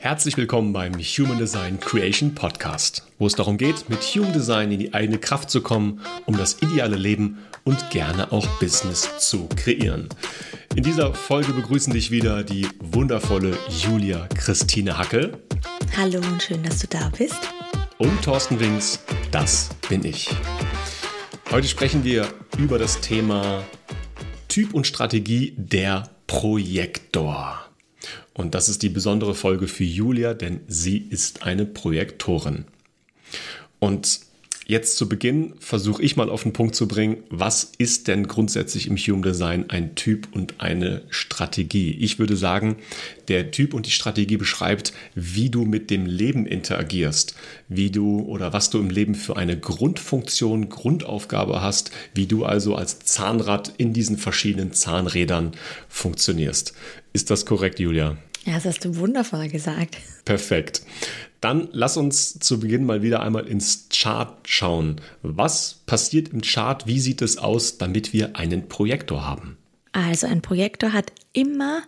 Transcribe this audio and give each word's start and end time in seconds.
Herzlich 0.00 0.36
willkommen 0.36 0.72
beim 0.72 0.94
Human 0.94 1.38
Design 1.38 1.80
Creation 1.80 2.34
Podcast, 2.34 3.02
wo 3.18 3.26
es 3.26 3.34
darum 3.34 3.58
geht, 3.58 3.90
mit 3.90 4.00
Human 4.00 4.32
Design 4.32 4.70
in 4.72 4.78
die 4.78 4.94
eigene 4.94 5.18
Kraft 5.18 5.50
zu 5.50 5.60
kommen, 5.60 6.00
um 6.24 6.36
das 6.36 6.62
ideale 6.62 6.96
Leben 6.96 7.38
und 7.64 7.90
gerne 7.90 8.32
auch 8.32 8.46
Business 8.60 9.18
zu 9.18 9.48
kreieren. 9.56 10.08
In 10.74 10.82
dieser 10.82 11.12
Folge 11.12 11.52
begrüßen 11.52 11.92
dich 11.92 12.10
wieder 12.10 12.42
die 12.42 12.68
wundervolle 12.78 13.58
Julia 13.68 14.28
Christine 14.34 14.96
Hackel. 14.96 15.36
Hallo 15.96 16.20
und 16.20 16.42
schön, 16.42 16.62
dass 16.62 16.78
du 16.78 16.86
da 16.86 17.10
bist. 17.18 17.40
Und 17.98 18.22
Thorsten 18.22 18.58
Wings, 18.60 19.00
das 19.30 19.68
bin 19.88 20.04
ich. 20.04 20.30
Heute 21.50 21.66
sprechen 21.66 22.04
wir 22.04 22.28
über 22.56 22.78
das 22.78 23.00
Thema 23.00 23.64
Typ 24.48 24.72
und 24.74 24.86
Strategie 24.86 25.54
der 25.56 26.08
Projektor. 26.26 27.67
Und 28.38 28.54
das 28.54 28.68
ist 28.68 28.84
die 28.84 28.88
besondere 28.88 29.34
Folge 29.34 29.66
für 29.66 29.82
Julia, 29.82 30.32
denn 30.32 30.60
sie 30.68 30.96
ist 30.96 31.42
eine 31.42 31.66
Projektorin. 31.66 32.66
Und 33.80 34.20
jetzt 34.64 34.96
zu 34.96 35.08
Beginn 35.08 35.54
versuche 35.58 36.00
ich 36.00 36.14
mal 36.14 36.30
auf 36.30 36.44
den 36.44 36.52
Punkt 36.52 36.76
zu 36.76 36.86
bringen, 36.86 37.16
was 37.30 37.72
ist 37.78 38.06
denn 38.06 38.28
grundsätzlich 38.28 38.86
im 38.86 38.96
Human 38.96 39.22
Design 39.22 39.70
ein 39.70 39.96
Typ 39.96 40.28
und 40.30 40.60
eine 40.60 41.02
Strategie? 41.10 41.90
Ich 41.98 42.20
würde 42.20 42.36
sagen, 42.36 42.76
der 43.26 43.50
Typ 43.50 43.74
und 43.74 43.86
die 43.86 43.90
Strategie 43.90 44.36
beschreibt, 44.36 44.92
wie 45.16 45.50
du 45.50 45.64
mit 45.64 45.90
dem 45.90 46.06
Leben 46.06 46.46
interagierst, 46.46 47.34
wie 47.68 47.90
du 47.90 48.20
oder 48.20 48.52
was 48.52 48.70
du 48.70 48.78
im 48.78 48.90
Leben 48.90 49.16
für 49.16 49.36
eine 49.36 49.58
Grundfunktion, 49.58 50.68
Grundaufgabe 50.68 51.60
hast, 51.60 51.90
wie 52.14 52.26
du 52.26 52.44
also 52.44 52.76
als 52.76 53.00
Zahnrad 53.00 53.72
in 53.78 53.92
diesen 53.92 54.16
verschiedenen 54.16 54.72
Zahnrädern 54.72 55.56
funktionierst. 55.88 56.72
Ist 57.12 57.30
das 57.30 57.44
korrekt, 57.44 57.80
Julia? 57.80 58.16
Ja, 58.44 58.54
das 58.54 58.64
hast 58.64 58.84
du 58.84 58.96
wundervoll 58.96 59.48
gesagt. 59.48 59.96
Perfekt. 60.24 60.82
Dann 61.40 61.68
lass 61.72 61.96
uns 61.96 62.38
zu 62.38 62.58
Beginn 62.58 62.84
mal 62.84 63.02
wieder 63.02 63.22
einmal 63.22 63.46
ins 63.46 63.88
Chart 63.90 64.36
schauen. 64.48 65.00
Was 65.22 65.82
passiert 65.86 66.30
im 66.30 66.42
Chart? 66.42 66.86
Wie 66.86 67.00
sieht 67.00 67.22
es 67.22 67.38
aus, 67.38 67.78
damit 67.78 68.12
wir 68.12 68.36
einen 68.36 68.68
Projektor 68.68 69.24
haben? 69.24 69.56
Also 69.92 70.26
ein 70.26 70.42
Projektor 70.42 70.92
hat 70.92 71.12
immer 71.32 71.82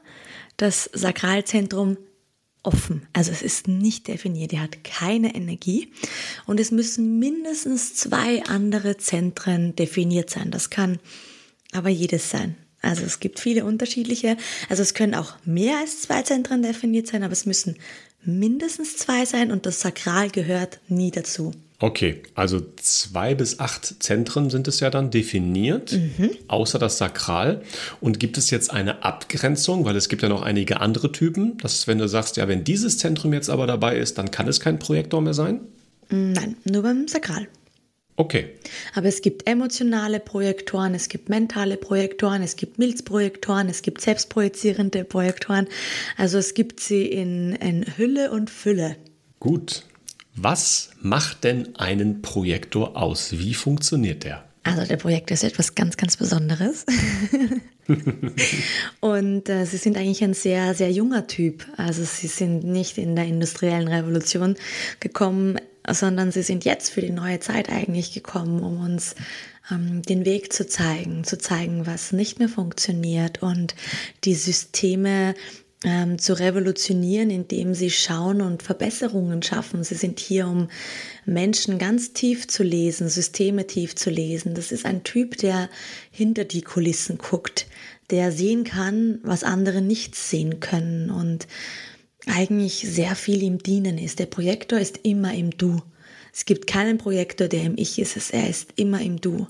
das 0.56 0.90
Sakralzentrum 0.92 1.96
offen. 2.62 3.06
Also 3.12 3.32
es 3.32 3.42
ist 3.42 3.68
nicht 3.68 4.08
definiert, 4.08 4.52
er 4.52 4.62
hat 4.62 4.84
keine 4.84 5.34
Energie 5.34 5.92
und 6.46 6.60
es 6.60 6.70
müssen 6.70 7.18
mindestens 7.18 7.94
zwei 7.94 8.44
andere 8.44 8.98
Zentren 8.98 9.74
definiert 9.76 10.30
sein. 10.30 10.50
Das 10.50 10.70
kann 10.70 10.98
aber 11.72 11.88
jedes 11.88 12.30
sein. 12.30 12.56
Also 12.82 13.04
es 13.04 13.20
gibt 13.20 13.40
viele 13.40 13.64
unterschiedliche. 13.64 14.36
Also 14.68 14.82
es 14.82 14.94
können 14.94 15.14
auch 15.14 15.34
mehr 15.44 15.78
als 15.78 16.02
zwei 16.02 16.22
Zentren 16.22 16.62
definiert 16.62 17.06
sein, 17.06 17.22
aber 17.22 17.32
es 17.32 17.46
müssen 17.46 17.76
mindestens 18.22 18.96
zwei 18.96 19.24
sein 19.24 19.50
und 19.50 19.66
das 19.66 19.80
Sakral 19.80 20.30
gehört 20.30 20.78
nie 20.88 21.10
dazu. 21.10 21.52
Okay, 21.82 22.22
also 22.34 22.60
zwei 22.76 23.34
bis 23.34 23.58
acht 23.58 24.02
Zentren 24.02 24.50
sind 24.50 24.68
es 24.68 24.80
ja 24.80 24.90
dann 24.90 25.10
definiert, 25.10 25.92
mhm. 25.92 26.30
außer 26.46 26.78
das 26.78 26.98
Sakral. 26.98 27.62
Und 28.02 28.20
gibt 28.20 28.36
es 28.36 28.50
jetzt 28.50 28.70
eine 28.70 29.02
Abgrenzung, 29.02 29.86
weil 29.86 29.96
es 29.96 30.10
gibt 30.10 30.20
ja 30.20 30.28
noch 30.28 30.42
einige 30.42 30.80
andere 30.80 31.10
Typen, 31.10 31.56
dass 31.58 31.86
wenn 31.86 31.96
du 31.96 32.06
sagst, 32.06 32.36
ja, 32.36 32.46
wenn 32.48 32.64
dieses 32.64 32.98
Zentrum 32.98 33.32
jetzt 33.32 33.48
aber 33.48 33.66
dabei 33.66 33.96
ist, 33.96 34.18
dann 34.18 34.30
kann 34.30 34.46
es 34.46 34.60
kein 34.60 34.78
Projektor 34.78 35.22
mehr 35.22 35.32
sein? 35.32 35.60
Nein, 36.10 36.56
nur 36.64 36.82
beim 36.82 37.08
Sakral. 37.08 37.48
Okay. 38.20 38.50
Aber 38.94 39.06
es 39.06 39.22
gibt 39.22 39.48
emotionale 39.48 40.20
Projektoren, 40.20 40.92
es 40.92 41.08
gibt 41.08 41.30
mentale 41.30 41.78
Projektoren, 41.78 42.42
es 42.42 42.56
gibt 42.56 42.78
Milzprojektoren, 42.78 43.70
es 43.70 43.80
gibt 43.80 44.02
selbstprojizierende 44.02 45.04
Projektoren. 45.04 45.66
Also 46.18 46.36
es 46.36 46.52
gibt 46.52 46.80
sie 46.80 47.06
in, 47.06 47.54
in 47.54 47.96
Hülle 47.96 48.30
und 48.30 48.50
Fülle. 48.50 48.96
Gut. 49.38 49.86
Was 50.34 50.90
macht 51.00 51.44
denn 51.44 51.74
einen 51.76 52.20
Projektor 52.20 52.94
aus? 52.94 53.38
Wie 53.38 53.54
funktioniert 53.54 54.24
der? 54.24 54.44
Also 54.64 54.84
der 54.84 54.98
Projektor 54.98 55.32
ist 55.32 55.44
etwas 55.44 55.74
ganz, 55.74 55.96
ganz 55.96 56.18
Besonderes. 56.18 56.84
und 59.00 59.48
äh, 59.48 59.64
sie 59.64 59.78
sind 59.78 59.96
eigentlich 59.96 60.22
ein 60.22 60.34
sehr, 60.34 60.74
sehr 60.74 60.92
junger 60.92 61.26
Typ. 61.26 61.66
Also 61.78 62.04
sie 62.04 62.26
sind 62.26 62.64
nicht 62.64 62.98
in 62.98 63.16
der 63.16 63.24
industriellen 63.24 63.88
Revolution 63.88 64.56
gekommen 65.00 65.56
sondern 65.88 66.32
sie 66.32 66.42
sind 66.42 66.64
jetzt 66.64 66.90
für 66.90 67.00
die 67.00 67.10
neue 67.10 67.40
Zeit 67.40 67.70
eigentlich 67.70 68.12
gekommen, 68.12 68.62
um 68.62 68.80
uns 68.80 69.14
ähm, 69.70 70.02
den 70.02 70.24
Weg 70.24 70.52
zu 70.52 70.66
zeigen, 70.66 71.24
zu 71.24 71.38
zeigen, 71.38 71.86
was 71.86 72.12
nicht 72.12 72.38
mehr 72.38 72.48
funktioniert 72.48 73.42
und 73.42 73.74
die 74.24 74.34
Systeme 74.34 75.34
ähm, 75.82 76.18
zu 76.18 76.38
revolutionieren, 76.38 77.30
indem 77.30 77.74
sie 77.74 77.90
schauen 77.90 78.42
und 78.42 78.62
Verbesserungen 78.62 79.42
schaffen. 79.42 79.82
Sie 79.82 79.94
sind 79.94 80.20
hier, 80.20 80.46
um 80.46 80.68
Menschen 81.24 81.78
ganz 81.78 82.12
tief 82.12 82.48
zu 82.48 82.62
lesen, 82.62 83.08
Systeme 83.08 83.66
tief 83.66 83.94
zu 83.96 84.10
lesen. 84.10 84.54
Das 84.54 84.72
ist 84.72 84.84
ein 84.84 85.04
Typ, 85.04 85.38
der 85.38 85.70
hinter 86.10 86.44
die 86.44 86.62
Kulissen 86.62 87.16
guckt, 87.16 87.66
der 88.10 88.32
sehen 88.32 88.64
kann, 88.64 89.20
was 89.22 89.44
andere 89.44 89.80
nicht 89.80 90.14
sehen 90.16 90.60
können 90.60 91.10
und 91.10 91.46
eigentlich 92.26 92.86
sehr 92.88 93.14
viel 93.14 93.42
im 93.42 93.58
Dienen 93.58 93.98
ist. 93.98 94.18
Der 94.18 94.26
Projektor 94.26 94.78
ist 94.78 95.00
immer 95.02 95.34
im 95.34 95.50
Du. 95.50 95.82
Es 96.32 96.44
gibt 96.44 96.66
keinen 96.66 96.98
Projektor, 96.98 97.48
der 97.48 97.64
im 97.64 97.74
Ich 97.76 97.98
ist. 97.98 98.32
Er 98.32 98.48
ist 98.48 98.72
immer 98.76 99.00
im 99.00 99.20
Du, 99.20 99.46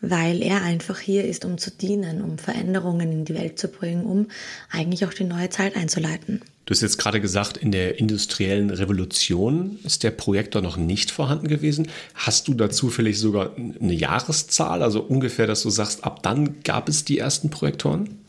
weil 0.00 0.42
er 0.42 0.62
einfach 0.62 0.98
hier 0.98 1.24
ist, 1.24 1.44
um 1.44 1.58
zu 1.58 1.70
dienen, 1.70 2.22
um 2.22 2.38
Veränderungen 2.38 3.12
in 3.12 3.24
die 3.24 3.34
Welt 3.34 3.58
zu 3.58 3.68
bringen, 3.68 4.04
um 4.04 4.28
eigentlich 4.70 5.06
auch 5.06 5.14
die 5.14 5.24
neue 5.24 5.50
Zeit 5.50 5.76
einzuleiten. 5.76 6.42
Du 6.64 6.74
hast 6.74 6.82
jetzt 6.82 6.98
gerade 6.98 7.20
gesagt, 7.20 7.56
in 7.56 7.72
der 7.72 7.98
industriellen 7.98 8.70
Revolution 8.70 9.78
ist 9.82 10.04
der 10.04 10.12
Projektor 10.12 10.62
noch 10.62 10.76
nicht 10.76 11.10
vorhanden 11.10 11.48
gewesen. 11.48 11.88
Hast 12.14 12.46
du 12.46 12.54
da 12.54 12.70
zufällig 12.70 13.18
sogar 13.18 13.56
eine 13.56 13.92
Jahreszahl, 13.92 14.82
also 14.82 15.00
ungefähr, 15.00 15.48
dass 15.48 15.62
du 15.62 15.70
sagst, 15.70 16.04
ab 16.04 16.22
dann 16.22 16.62
gab 16.62 16.88
es 16.88 17.04
die 17.04 17.18
ersten 17.18 17.50
Projektoren? 17.50 18.20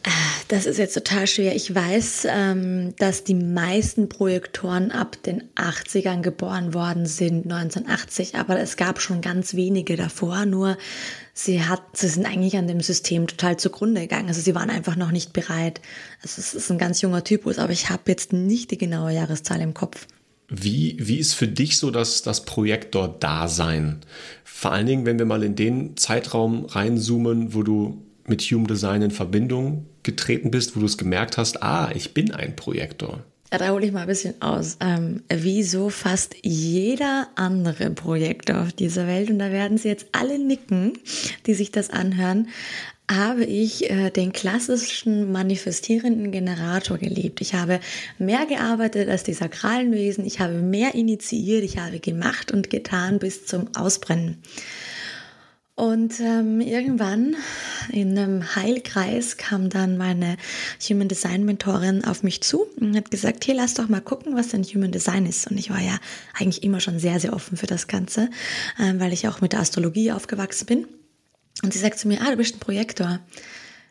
Das 0.54 0.68
ist 0.68 0.78
jetzt 0.78 0.94
total 0.94 1.26
schwer. 1.26 1.56
Ich 1.56 1.74
weiß, 1.74 2.28
ähm, 2.30 2.94
dass 3.00 3.24
die 3.24 3.34
meisten 3.34 4.08
Projektoren 4.08 4.92
ab 4.92 5.18
den 5.24 5.42
80ern 5.56 6.22
geboren 6.22 6.76
worden 6.76 7.08
sind, 7.08 7.52
1980, 7.52 8.36
aber 8.36 8.60
es 8.60 8.78
gab 8.78 9.02
schon 9.02 9.22
ganz 9.22 9.56
wenige 9.56 9.96
davor. 9.96 10.46
Nur 10.46 10.78
sie 11.34 11.64
hat, 11.64 11.82
sie 11.94 12.08
sind 12.08 12.28
eigentlich 12.28 12.56
an 12.56 12.68
dem 12.68 12.82
System 12.82 13.26
total 13.26 13.58
zugrunde 13.58 14.02
gegangen. 14.02 14.28
Also 14.28 14.42
sie 14.42 14.54
waren 14.54 14.70
einfach 14.70 14.96
noch 14.96 15.10
nicht 15.10 15.34
bereit. 15.34 15.82
Also 16.22 16.40
es 16.40 16.54
ist 16.54 16.72
ein 16.72 16.78
ganz 16.78 17.02
junger 17.02 17.24
Typus, 17.24 17.58
aber 17.58 17.74
ich 17.74 17.90
habe 17.90 18.04
jetzt 18.06 18.32
nicht 18.32 18.70
die 18.70 18.78
genaue 18.78 19.12
Jahreszahl 19.12 19.60
im 19.60 19.74
Kopf. 19.74 20.06
Wie, 20.50 20.98
wie 21.00 21.18
ist 21.18 21.34
für 21.34 21.48
dich 21.48 21.80
so 21.80 21.90
das, 21.90 22.22
das 22.22 22.46
Projektor-Dasein? 22.46 24.02
Vor 24.44 24.72
allen 24.72 24.86
Dingen, 24.86 25.08
wenn 25.08 25.18
wir 25.18 25.26
mal 25.26 25.42
in 25.42 25.56
den 25.56 25.98
Zeitraum 25.98 26.66
reinzoomen, 26.66 27.56
wo 27.56 27.64
du 27.64 28.04
mit 28.28 28.44
Human 28.44 28.68
Design 28.68 29.02
in 29.02 29.10
Verbindung 29.10 29.88
getreten 30.04 30.52
bist, 30.52 30.76
wo 30.76 30.80
du 30.80 30.86
es 30.86 30.98
gemerkt 30.98 31.38
hast, 31.38 31.64
ah, 31.64 31.92
ich 31.94 32.14
bin 32.14 32.32
ein 32.32 32.56
Projektor? 32.56 33.24
Ja, 33.52 33.60
da 33.60 33.70
hole 33.70 33.86
ich 33.86 33.92
mal 33.92 34.02
ein 34.02 34.08
bisschen 34.08 34.42
aus. 34.42 34.78
Ähm, 34.80 35.22
wie 35.32 35.62
so 35.62 35.90
fast 35.90 36.36
jeder 36.42 37.28
andere 37.36 37.92
Projektor 37.92 38.62
auf 38.62 38.74
dieser 38.74 39.06
Welt, 39.06 39.30
und 39.30 39.38
da 39.38 39.52
werden 39.52 39.78
sie 39.78 39.90
jetzt 39.90 40.08
alle 40.12 40.40
nicken, 40.40 40.94
die 41.46 41.54
sich 41.54 41.70
das 41.70 41.92
anhören, 41.92 42.48
habe 43.12 43.44
ich 43.44 43.92
äh, 43.92 44.10
den 44.10 44.34
klassischen 44.34 45.32
manifestierenden 45.32 46.32
Generator 46.32 46.98
gelebt. 46.98 47.42
Ich 47.42 47.54
habe 47.54 47.80
mehr 48.18 48.46
gearbeitet 48.48 49.08
als 49.10 49.24
die 49.24 49.34
sakralen 49.34 49.92
Wesen, 49.92 50.26
ich 50.26 50.40
habe 50.40 50.54
mehr 50.54 50.96
initiiert, 50.96 51.64
ich 51.64 51.78
habe 51.78 52.00
gemacht 52.00 52.52
und 52.52 52.70
getan 52.70 53.20
bis 53.20 53.46
zum 53.46 53.68
Ausbrennen. 53.76 54.42
Und 55.76 56.20
ähm, 56.20 56.62
irgendwann 56.62 57.36
in 57.92 58.16
einem 58.16 58.56
Heilkreis 58.56 59.38
kam 59.38 59.70
dann 59.70 59.98
meine 59.98 60.38
Human 60.88 61.08
Design 61.08 61.46
Mentorin 61.46 62.06
auf 62.06 62.22
mich 62.22 62.42
zu 62.42 62.68
und 62.80 62.96
hat 62.96 63.10
gesagt, 63.10 63.44
hier 63.44 63.56
lass 63.56 63.74
doch 63.74 63.90
mal 63.90 64.02
gucken, 64.02 64.36
was 64.36 64.50
denn 64.50 64.64
Human 64.64 64.92
Design 64.92 65.26
ist. 65.26 65.50
Und 65.50 65.58
ich 65.58 65.72
war 65.72 65.82
ja 65.82 65.98
eigentlich 66.38 66.64
immer 66.64 66.80
schon 66.80 67.00
sehr, 67.00 67.20
sehr 67.20 67.34
offen 67.34 67.58
für 67.58 67.66
das 67.66 67.88
Ganze, 67.88 68.30
ähm, 68.80 69.00
weil 69.00 69.14
ich 69.14 69.28
auch 69.28 69.42
mit 69.42 69.54
der 69.54 69.62
Astrologie 69.62 70.12
aufgewachsen 70.12 70.68
bin. 70.68 70.88
Und 71.64 71.74
sie 71.74 71.80
sagt 71.80 71.98
zu 71.98 72.08
mir, 72.08 72.22
ah, 72.22 72.30
du 72.30 72.38
bist 72.38 72.56
ein 72.56 72.60
Projektor. 72.60 73.20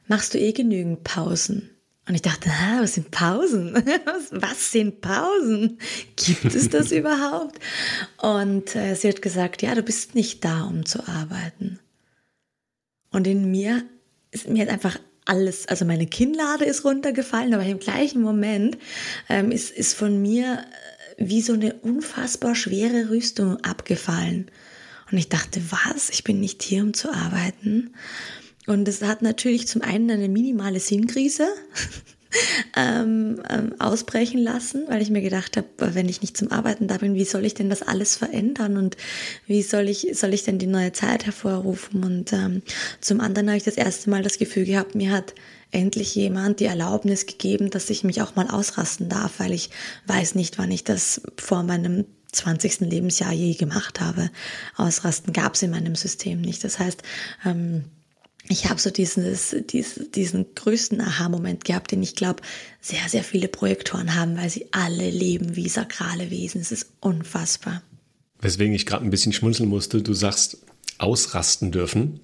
Machst 0.07 0.35
du 0.35 0.39
eh 0.39 0.53
genügend 0.53 1.03
Pausen? 1.03 1.71
Und 2.09 2.17
ich 2.17 2.23
dachte, 2.23 2.51
ah, 2.51 2.81
was 2.81 2.95
sind 2.95 3.13
Pausen? 3.13 3.75
Was, 4.33 4.73
sind 4.73 5.01
Pausen? 5.01 5.79
Gibt 6.17 6.53
es 6.53 6.69
das 6.69 6.91
überhaupt? 6.93 7.61
Und 8.21 8.75
äh, 8.75 8.95
sie 8.97 9.09
hat 9.09 9.23
gesagt, 9.23 9.63
ja, 9.63 9.75
du 9.75 9.83
bist 9.83 10.17
nicht 10.17 10.45
da, 10.45 10.65
um 10.65 10.85
zu 10.85 11.07
arbeiten. 11.07 11.79
Und 13.11 13.27
in 13.27 13.51
mir 13.51 13.85
ist 14.33 14.49
mir 14.49 14.59
jetzt 14.59 14.73
einfach 14.73 14.99
alles, 15.25 15.69
also 15.69 15.85
meine 15.85 16.07
Kinnlade 16.07 16.65
ist 16.65 16.85
runtergefallen, 16.85 17.55
aber 17.55 17.65
im 17.65 17.79
gleichen 17.79 18.23
Moment 18.23 18.79
ähm, 19.29 19.53
ist, 19.53 19.71
ist 19.71 19.95
von 19.95 20.21
mir 20.21 20.65
äh, 21.19 21.29
wie 21.29 21.43
so 21.43 21.53
eine 21.53 21.75
unfassbar 21.75 22.57
schwere 22.57 23.11
Rüstung 23.11 23.59
abgefallen. 23.59 24.51
Und 25.13 25.19
ich 25.19 25.29
dachte, 25.29 25.63
was? 25.71 26.11
Ich 26.11 26.25
bin 26.25 26.41
nicht 26.41 26.63
hier, 26.63 26.83
um 26.83 26.95
zu 26.95 27.13
arbeiten. 27.13 27.95
Und 28.67 28.87
es 28.89 29.03
hat 29.03 29.23
natürlich 29.23 29.67
zum 29.67 29.83
einen 29.83 30.11
eine 30.11 30.29
minimale 30.29 30.81
Sinnkrise. 30.81 31.49
ähm, 32.77 33.43
ähm, 33.49 33.75
ausbrechen 33.79 34.41
lassen, 34.41 34.85
weil 34.89 35.03
ich 35.03 35.11
mir 35.11 35.21
gedacht 35.21 35.57
habe, 35.57 35.95
wenn 35.95 36.09
ich 36.09 36.23
nicht 36.23 36.37
zum 36.37 36.51
Arbeiten 36.51 36.89
da 36.89 36.99
bin, 36.99 37.15
wie 37.15 37.25
soll 37.25 37.45
ich 37.45 37.55
denn 37.55 37.71
das 37.71 37.83
alles 37.83 38.17
verändern 38.17 38.77
und 38.77 38.97
wie 39.47 39.63
soll 39.63 39.89
ich, 39.89 40.09
soll 40.15 40.35
ich 40.35 40.45
denn 40.45 40.59
die 40.59 40.67
neue 40.67 40.93
Zeit 40.93 41.27
hervorrufen? 41.27 42.05
Und 42.05 42.33
ähm, 42.33 42.63
zum 43.01 43.21
anderen 43.21 43.49
habe 43.49 43.59
ich 43.59 43.65
das 43.65 43.77
erste 43.77 44.11
Mal 44.11 44.23
das 44.23 44.39
Gefühl 44.39 44.65
gehabt, 44.65 44.95
mir 44.95 45.13
hat 45.13 45.35
endlich 45.71 46.15
jemand 46.15 46.61
die 46.61 46.67
Erlaubnis 46.67 47.27
gegeben, 47.27 47.71
dass 47.71 47.91
ich 47.91 48.05
mich 48.05 48.23
auch 48.23 48.37
mal 48.37 48.49
ausrasten 48.49 49.09
darf, 49.09 49.39
weil 49.39 49.53
ich 49.53 49.71
weiß 50.07 50.35
nicht, 50.35 50.59
wann 50.59 50.71
ich 50.71 50.85
das 50.85 51.23
vor 51.39 51.63
meinem 51.63 52.05
20. 52.33 52.81
Lebensjahr 52.81 53.33
je 53.33 53.55
gemacht 53.55 54.01
habe. 54.01 54.31
Ausrasten 54.77 55.33
gab 55.33 55.55
es 55.55 55.63
in 55.63 55.71
meinem 55.71 55.95
System 55.95 56.41
nicht. 56.41 56.65
Das 56.65 56.79
heißt, 56.79 57.03
ähm, 57.45 57.85
ich 58.49 58.69
habe 58.69 58.81
so 58.81 58.91
dieses, 58.91 59.55
diesen, 59.71 60.11
diesen 60.13 60.47
größten 60.55 61.01
Aha-Moment 61.01 61.65
gehabt, 61.65 61.93
den 61.93 62.03
ich 62.03 62.17
glaube, 62.17 62.43
sehr, 62.81 63.09
sehr 63.09 63.25
viele 63.25 63.49
Projektoren 63.49 64.15
haben, 64.15 64.37
weil 64.37 64.51
sie 64.51 64.67
alle 64.73 65.11
leben 65.11 65.57
wie 65.57 65.69
sakrale 65.69 66.31
Wesen. 66.31 66.61
Es 66.61 66.73
ist 66.73 66.89
unfassbar. 67.01 67.83
Weswegen 68.41 68.75
ich 68.75 68.87
gerade 68.87 69.05
ein 69.05 69.11
bisschen 69.11 69.33
schmunzeln 69.33 69.69
musste, 69.69 70.03
du 70.03 70.15
sagst, 70.15 70.59
ausrasten 70.99 71.71
dürfen. 71.71 72.21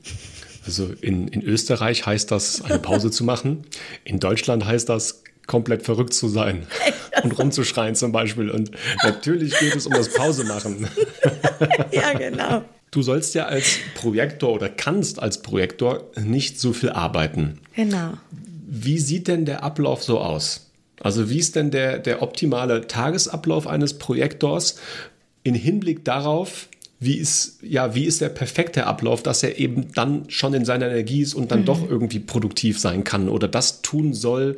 Also 0.66 0.92
in, 1.00 1.28
in 1.28 1.42
Österreich 1.42 2.04
heißt 2.04 2.30
das, 2.30 2.62
eine 2.62 2.78
Pause 2.78 3.10
zu 3.10 3.24
machen. 3.24 3.64
In 4.04 4.20
Deutschland 4.20 4.64
heißt 4.64 4.88
das, 4.88 5.22
komplett 5.46 5.82
verrückt 5.82 6.12
zu 6.12 6.28
sein 6.28 6.66
und 7.22 7.38
rumzuschreien 7.38 7.94
zum 7.94 8.12
Beispiel. 8.12 8.50
Und 8.50 8.70
natürlich 9.02 9.58
geht 9.58 9.74
es 9.74 9.86
um 9.86 9.94
das 9.94 10.12
Pause 10.12 10.44
machen. 10.44 10.86
ja, 11.90 12.12
genau. 12.12 12.64
Du 12.90 13.02
sollst 13.02 13.35
ja 13.35 13.46
als 13.46 13.79
Projektor 13.94 14.52
oder 14.52 14.69
kannst 14.69 15.20
als 15.20 15.43
Projektor 15.43 16.11
nicht 16.17 16.58
so 16.58 16.73
viel 16.73 16.90
arbeiten. 16.90 17.58
Genau. 17.75 18.14
Wie 18.67 18.99
sieht 18.99 19.29
denn 19.29 19.44
der 19.44 19.62
Ablauf 19.62 20.02
so 20.02 20.19
aus? 20.20 20.70
Also 21.00 21.31
wie 21.31 21.38
ist 21.38 21.56
denn 21.56 21.70
der, 21.70 21.99
der 21.99 22.23
optimale 22.23 22.87
Tagesablauf 22.87 23.67
eines 23.67 23.99
Projektors 23.99 24.76
in 25.43 25.55
Hinblick 25.55 26.05
darauf, 26.05 26.69
wie 27.00 27.17
ist, 27.17 27.58
ja, 27.62 27.94
wie 27.94 28.05
ist 28.05 28.20
der 28.20 28.29
perfekte 28.29 28.87
Ablauf, 28.87 29.23
dass 29.23 29.43
er 29.43 29.58
eben 29.58 29.93
dann 29.93 30.25
schon 30.29 30.55
in 30.55 30.64
seiner 30.64 30.87
Energie 30.87 31.23
ist 31.23 31.35
und 31.35 31.52
dann 31.52 31.61
mhm. 31.61 31.67
doch 31.67 31.88
irgendwie 31.88 32.19
produktiv 32.19 32.79
sein 32.79 33.05
kann 33.05 33.29
oder 33.29 33.46
das 33.46 33.82
tun 33.82 34.14
soll, 34.14 34.56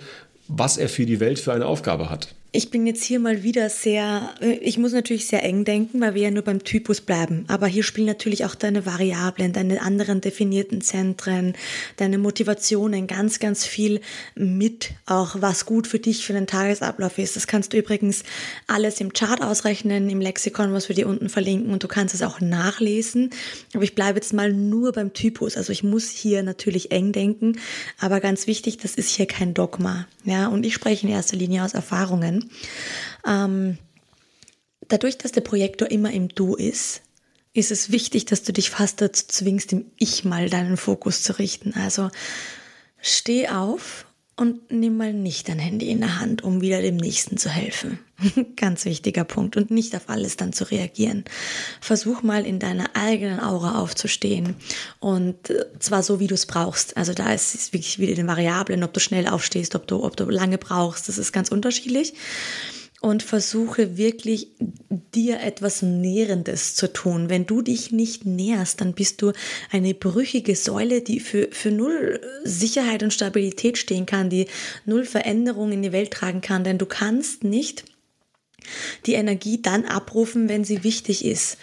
was 0.48 0.78
er 0.78 0.88
für 0.88 1.04
die 1.04 1.20
Welt 1.20 1.38
für 1.38 1.52
eine 1.52 1.66
Aufgabe 1.66 2.08
hat. 2.08 2.34
Ich 2.52 2.70
bin 2.70 2.84
jetzt 2.84 3.04
hier 3.04 3.20
mal 3.20 3.44
wieder 3.44 3.70
sehr, 3.70 4.34
ich 4.40 4.76
muss 4.76 4.92
natürlich 4.92 5.28
sehr 5.28 5.44
eng 5.44 5.64
denken, 5.64 6.00
weil 6.00 6.14
wir 6.14 6.22
ja 6.22 6.30
nur 6.32 6.42
beim 6.42 6.64
Typus 6.64 7.00
bleiben. 7.00 7.44
Aber 7.46 7.68
hier 7.68 7.84
spielen 7.84 8.08
natürlich 8.08 8.44
auch 8.44 8.56
deine 8.56 8.86
Variablen, 8.86 9.52
deine 9.52 9.80
anderen 9.82 10.20
definierten 10.20 10.80
Zentren, 10.80 11.54
deine 11.96 12.18
Motivationen, 12.18 13.06
ganz, 13.06 13.38
ganz 13.38 13.64
viel 13.64 14.00
mit, 14.34 14.90
auch 15.06 15.36
was 15.40 15.64
gut 15.64 15.86
für 15.86 16.00
dich 16.00 16.26
für 16.26 16.32
den 16.32 16.48
Tagesablauf 16.48 17.18
ist. 17.18 17.36
Das 17.36 17.46
kannst 17.46 17.72
du 17.72 17.76
übrigens 17.76 18.24
alles 18.66 19.00
im 19.00 19.12
Chart 19.12 19.40
ausrechnen, 19.42 20.10
im 20.10 20.20
Lexikon, 20.20 20.72
was 20.72 20.88
wir 20.88 20.96
dir 20.96 21.06
unten 21.06 21.28
verlinken 21.28 21.72
und 21.72 21.84
du 21.84 21.88
kannst 21.88 22.16
es 22.16 22.22
auch 22.22 22.40
nachlesen. 22.40 23.30
Aber 23.74 23.84
ich 23.84 23.94
bleibe 23.94 24.18
jetzt 24.18 24.32
mal 24.32 24.52
nur 24.52 24.90
beim 24.90 25.12
Typus. 25.12 25.56
Also 25.56 25.70
ich 25.70 25.84
muss 25.84 26.10
hier 26.10 26.42
natürlich 26.42 26.90
eng 26.90 27.12
denken, 27.12 27.60
aber 28.00 28.18
ganz 28.18 28.48
wichtig, 28.48 28.78
das 28.78 28.96
ist 28.96 29.10
hier 29.10 29.26
kein 29.26 29.54
Dogma. 29.54 30.08
Ja, 30.24 30.48
und 30.48 30.66
ich 30.66 30.74
spreche 30.74 31.06
in 31.06 31.12
erster 31.12 31.36
Linie 31.36 31.64
aus 31.64 31.74
Erfahrungen. 31.74 32.39
Ähm, 33.26 33.78
dadurch, 34.88 35.18
dass 35.18 35.32
der 35.32 35.40
Projektor 35.40 35.90
immer 35.90 36.12
im 36.12 36.28
Du 36.28 36.54
ist, 36.54 37.02
ist 37.52 37.70
es 37.70 37.90
wichtig, 37.90 38.26
dass 38.26 38.42
du 38.42 38.52
dich 38.52 38.70
fast 38.70 39.00
dazu 39.00 39.26
zwingst, 39.26 39.72
im 39.72 39.90
Ich 39.98 40.24
mal 40.24 40.48
deinen 40.48 40.76
Fokus 40.76 41.22
zu 41.22 41.38
richten. 41.38 41.74
Also 41.74 42.10
steh 43.00 43.48
auf 43.48 44.06
und 44.36 44.70
nimm 44.70 44.96
mal 44.96 45.12
nicht 45.12 45.48
dein 45.48 45.58
Handy 45.58 45.90
in 45.90 46.00
der 46.00 46.20
Hand, 46.20 46.42
um 46.42 46.60
wieder 46.60 46.80
dem 46.80 46.96
Nächsten 46.96 47.36
zu 47.36 47.50
helfen. 47.50 47.98
Ganz 48.56 48.84
wichtiger 48.84 49.24
Punkt. 49.24 49.56
Und 49.56 49.70
nicht 49.70 49.94
auf 49.96 50.08
alles 50.08 50.36
dann 50.36 50.52
zu 50.52 50.64
reagieren. 50.70 51.24
Versuch 51.80 52.22
mal 52.22 52.46
in 52.46 52.58
deiner 52.58 52.90
eigenen 52.94 53.40
Aura 53.40 53.78
aufzustehen. 53.78 54.56
Und 54.98 55.50
äh, 55.50 55.66
zwar 55.78 56.02
so, 56.02 56.20
wie 56.20 56.26
du 56.26 56.34
es 56.34 56.46
brauchst. 56.46 56.96
Also 56.96 57.12
da 57.14 57.32
ist 57.32 57.54
es 57.54 57.72
wirklich 57.72 57.98
wieder 57.98 58.14
den 58.14 58.26
Variablen, 58.26 58.84
ob 58.84 58.92
du 58.92 59.00
schnell 59.00 59.26
aufstehst, 59.26 59.74
ob 59.74 59.86
du, 59.86 60.04
ob 60.04 60.16
du 60.16 60.24
lange 60.24 60.58
brauchst. 60.58 61.08
Das 61.08 61.18
ist 61.18 61.32
ganz 61.32 61.50
unterschiedlich 61.50 62.14
und 63.00 63.22
versuche 63.22 63.96
wirklich 63.96 64.48
dir 65.14 65.40
etwas 65.40 65.80
Nährendes 65.80 66.74
zu 66.74 66.92
tun. 66.92 67.30
Wenn 67.30 67.46
du 67.46 67.62
dich 67.62 67.92
nicht 67.92 68.26
näherst, 68.26 68.80
dann 68.80 68.92
bist 68.92 69.22
du 69.22 69.32
eine 69.70 69.94
brüchige 69.94 70.54
Säule, 70.54 71.00
die 71.00 71.20
für, 71.20 71.48
für 71.50 71.70
null 71.70 72.20
Sicherheit 72.44 73.02
und 73.02 73.14
Stabilität 73.14 73.78
stehen 73.78 74.04
kann, 74.04 74.28
die 74.28 74.46
null 74.84 75.04
Veränderung 75.04 75.72
in 75.72 75.82
die 75.82 75.92
Welt 75.92 76.10
tragen 76.12 76.42
kann, 76.42 76.62
denn 76.62 76.76
du 76.76 76.86
kannst 76.86 77.42
nicht 77.42 77.84
die 79.06 79.14
Energie 79.14 79.60
dann 79.60 79.84
abrufen, 79.84 80.48
wenn 80.48 80.64
sie 80.64 80.84
wichtig 80.84 81.24
ist. 81.24 81.58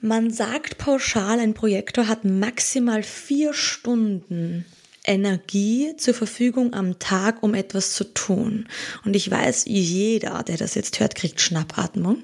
Man 0.00 0.32
sagt 0.32 0.78
pauschal, 0.78 1.38
ein 1.38 1.54
Projektor 1.54 2.08
hat 2.08 2.24
maximal 2.24 3.02
vier 3.02 3.54
Stunden 3.54 4.64
Energie 5.04 5.94
zur 5.96 6.14
Verfügung 6.14 6.74
am 6.74 6.98
Tag, 6.98 7.42
um 7.42 7.54
etwas 7.54 7.94
zu 7.94 8.04
tun. 8.04 8.68
Und 9.04 9.16
ich 9.16 9.30
weiß, 9.30 9.64
jeder, 9.66 10.42
der 10.42 10.56
das 10.56 10.74
jetzt 10.74 11.00
hört, 11.00 11.14
kriegt 11.14 11.40
Schnappatmung. 11.40 12.22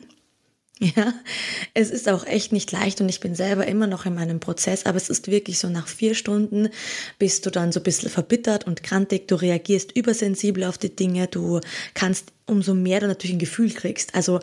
Ja, 0.96 1.12
es 1.74 1.90
ist 1.90 2.08
auch 2.08 2.24
echt 2.24 2.52
nicht 2.52 2.70
leicht 2.70 3.00
und 3.00 3.08
ich 3.08 3.18
bin 3.18 3.34
selber 3.34 3.66
immer 3.66 3.88
noch 3.88 4.06
in 4.06 4.14
meinem 4.14 4.38
Prozess, 4.38 4.86
aber 4.86 4.96
es 4.96 5.10
ist 5.10 5.28
wirklich 5.28 5.58
so, 5.58 5.68
nach 5.68 5.88
vier 5.88 6.14
Stunden 6.14 6.68
bist 7.18 7.44
du 7.46 7.50
dann 7.50 7.72
so 7.72 7.80
ein 7.80 7.82
bisschen 7.82 8.10
verbittert 8.10 8.64
und 8.64 8.84
krantig, 8.84 9.26
du 9.26 9.34
reagierst 9.34 9.96
übersensibel 9.96 10.64
auf 10.64 10.78
die 10.78 10.94
Dinge, 10.94 11.26
du 11.26 11.60
kannst 11.94 12.32
umso 12.46 12.74
mehr 12.74 13.00
du 13.00 13.08
natürlich 13.08 13.34
ein 13.34 13.40
Gefühl 13.40 13.72
kriegst. 13.72 14.14
Also 14.14 14.40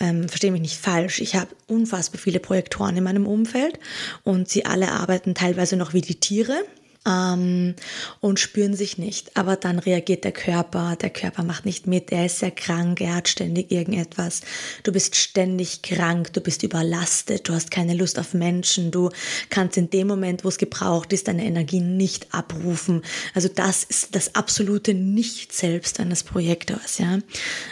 ähm, 0.00 0.28
verstehe 0.28 0.50
mich 0.50 0.62
nicht 0.62 0.76
falsch, 0.76 1.20
ich 1.20 1.36
habe 1.36 1.54
unfassbar 1.68 2.20
viele 2.20 2.40
Projektoren 2.40 2.96
in 2.96 3.04
meinem 3.04 3.26
Umfeld 3.26 3.78
und 4.24 4.48
sie 4.48 4.64
alle 4.64 4.90
arbeiten 4.90 5.34
teilweise 5.34 5.76
noch 5.76 5.94
wie 5.94 6.00
die 6.00 6.18
Tiere 6.18 6.64
ähm, 7.06 7.74
und 8.20 8.38
spüren 8.38 8.74
sich 8.74 8.98
nicht. 8.98 9.36
Aber 9.36 9.56
dann 9.56 9.78
reagiert 9.78 10.24
der 10.24 10.32
Körper, 10.32 10.96
der 10.96 11.10
Körper 11.10 11.42
macht 11.42 11.64
nicht 11.64 11.86
mit, 11.86 12.12
er 12.12 12.26
ist 12.26 12.40
sehr 12.40 12.50
krank, 12.50 13.00
er 13.00 13.16
hat 13.16 13.28
ständig 13.28 13.70
irgendetwas. 13.70 14.42
Du 14.82 14.92
bist 14.92 15.16
ständig 15.16 15.82
krank, 15.82 16.32
du 16.32 16.40
bist 16.40 16.62
überlastet, 16.62 17.48
du 17.48 17.54
hast 17.54 17.70
keine 17.70 17.94
Lust 17.94 18.18
auf 18.18 18.34
Menschen, 18.34 18.90
du 18.90 19.10
kannst 19.48 19.76
in 19.76 19.90
dem 19.90 20.08
Moment, 20.08 20.44
wo 20.44 20.48
es 20.48 20.58
gebraucht 20.58 21.12
ist, 21.12 21.28
deine 21.28 21.44
Energie 21.44 21.80
nicht 21.80 22.34
abrufen. 22.34 23.02
Also 23.34 23.48
das 23.48 23.84
ist 23.84 24.14
das 24.14 24.34
absolute 24.34 24.94
Nicht-Selbst 24.94 26.00
eines 26.00 26.22
Projektors, 26.22 26.98
ja. 26.98 27.18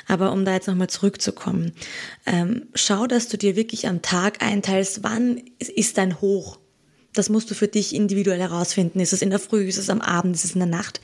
Aber 0.06 0.32
um 0.32 0.44
da 0.44 0.54
jetzt 0.54 0.68
nochmal 0.68 0.88
zurückzukommen, 0.88 1.72
ähm, 2.26 2.68
schau, 2.74 3.06
dass 3.06 3.28
du 3.28 3.36
dir 3.36 3.56
wirklich 3.56 3.88
am 3.88 4.00
Tag 4.02 4.42
einteilst, 4.42 5.02
wann 5.02 5.42
ist 5.58 5.98
dein 5.98 6.20
Hoch 6.20 6.58
das 7.18 7.28
musst 7.28 7.50
du 7.50 7.54
für 7.54 7.68
dich 7.68 7.94
individuell 7.94 8.40
herausfinden. 8.40 9.00
Ist 9.00 9.12
es 9.12 9.22
in 9.22 9.30
der 9.30 9.38
Früh, 9.38 9.68
ist 9.68 9.76
es 9.76 9.90
am 9.90 10.00
Abend, 10.00 10.36
ist 10.36 10.44
es 10.44 10.52
in 10.52 10.60
der 10.60 10.68
Nacht? 10.68 11.00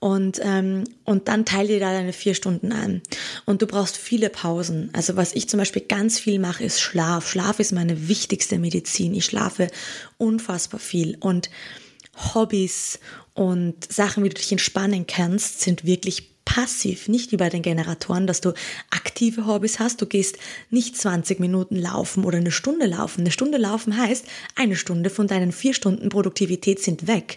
Und, 0.00 0.40
ähm, 0.42 0.84
und 1.04 1.28
dann 1.28 1.44
teile 1.44 1.68
dir 1.68 1.80
da 1.80 1.92
deine 1.92 2.12
vier 2.12 2.34
Stunden 2.34 2.72
ein. 2.72 3.02
Und 3.44 3.62
du 3.62 3.66
brauchst 3.66 3.96
viele 3.96 4.28
Pausen. 4.28 4.90
Also 4.92 5.16
was 5.16 5.34
ich 5.34 5.48
zum 5.48 5.58
Beispiel 5.58 5.82
ganz 5.82 6.18
viel 6.18 6.38
mache, 6.38 6.64
ist 6.64 6.80
Schlaf. 6.80 7.30
Schlaf 7.30 7.60
ist 7.60 7.72
meine 7.72 8.08
wichtigste 8.08 8.58
Medizin. 8.58 9.14
Ich 9.14 9.24
schlafe 9.24 9.68
unfassbar 10.18 10.80
viel. 10.80 11.16
Und 11.20 11.48
Hobbys 12.34 12.98
und 13.34 13.92
Sachen, 13.92 14.24
wie 14.24 14.28
du 14.28 14.34
dich 14.34 14.50
entspannen 14.50 15.06
kannst, 15.06 15.60
sind 15.60 15.84
wirklich 15.84 16.35
passiv, 16.46 17.08
nicht 17.08 17.32
wie 17.32 17.36
bei 17.36 17.50
den 17.50 17.60
Generatoren, 17.60 18.26
dass 18.26 18.40
du 18.40 18.54
aktive 18.90 19.46
Hobbys 19.46 19.78
hast. 19.78 20.00
Du 20.00 20.06
gehst 20.06 20.38
nicht 20.70 20.96
20 20.96 21.38
Minuten 21.38 21.76
laufen 21.76 22.24
oder 22.24 22.38
eine 22.38 22.52
Stunde 22.52 22.86
laufen. 22.86 23.20
Eine 23.20 23.30
Stunde 23.30 23.58
laufen 23.58 23.98
heißt, 23.98 24.24
eine 24.54 24.76
Stunde 24.76 25.10
von 25.10 25.26
deinen 25.26 25.52
vier 25.52 25.74
Stunden 25.74 26.08
Produktivität 26.08 26.82
sind 26.82 27.06
weg. 27.06 27.36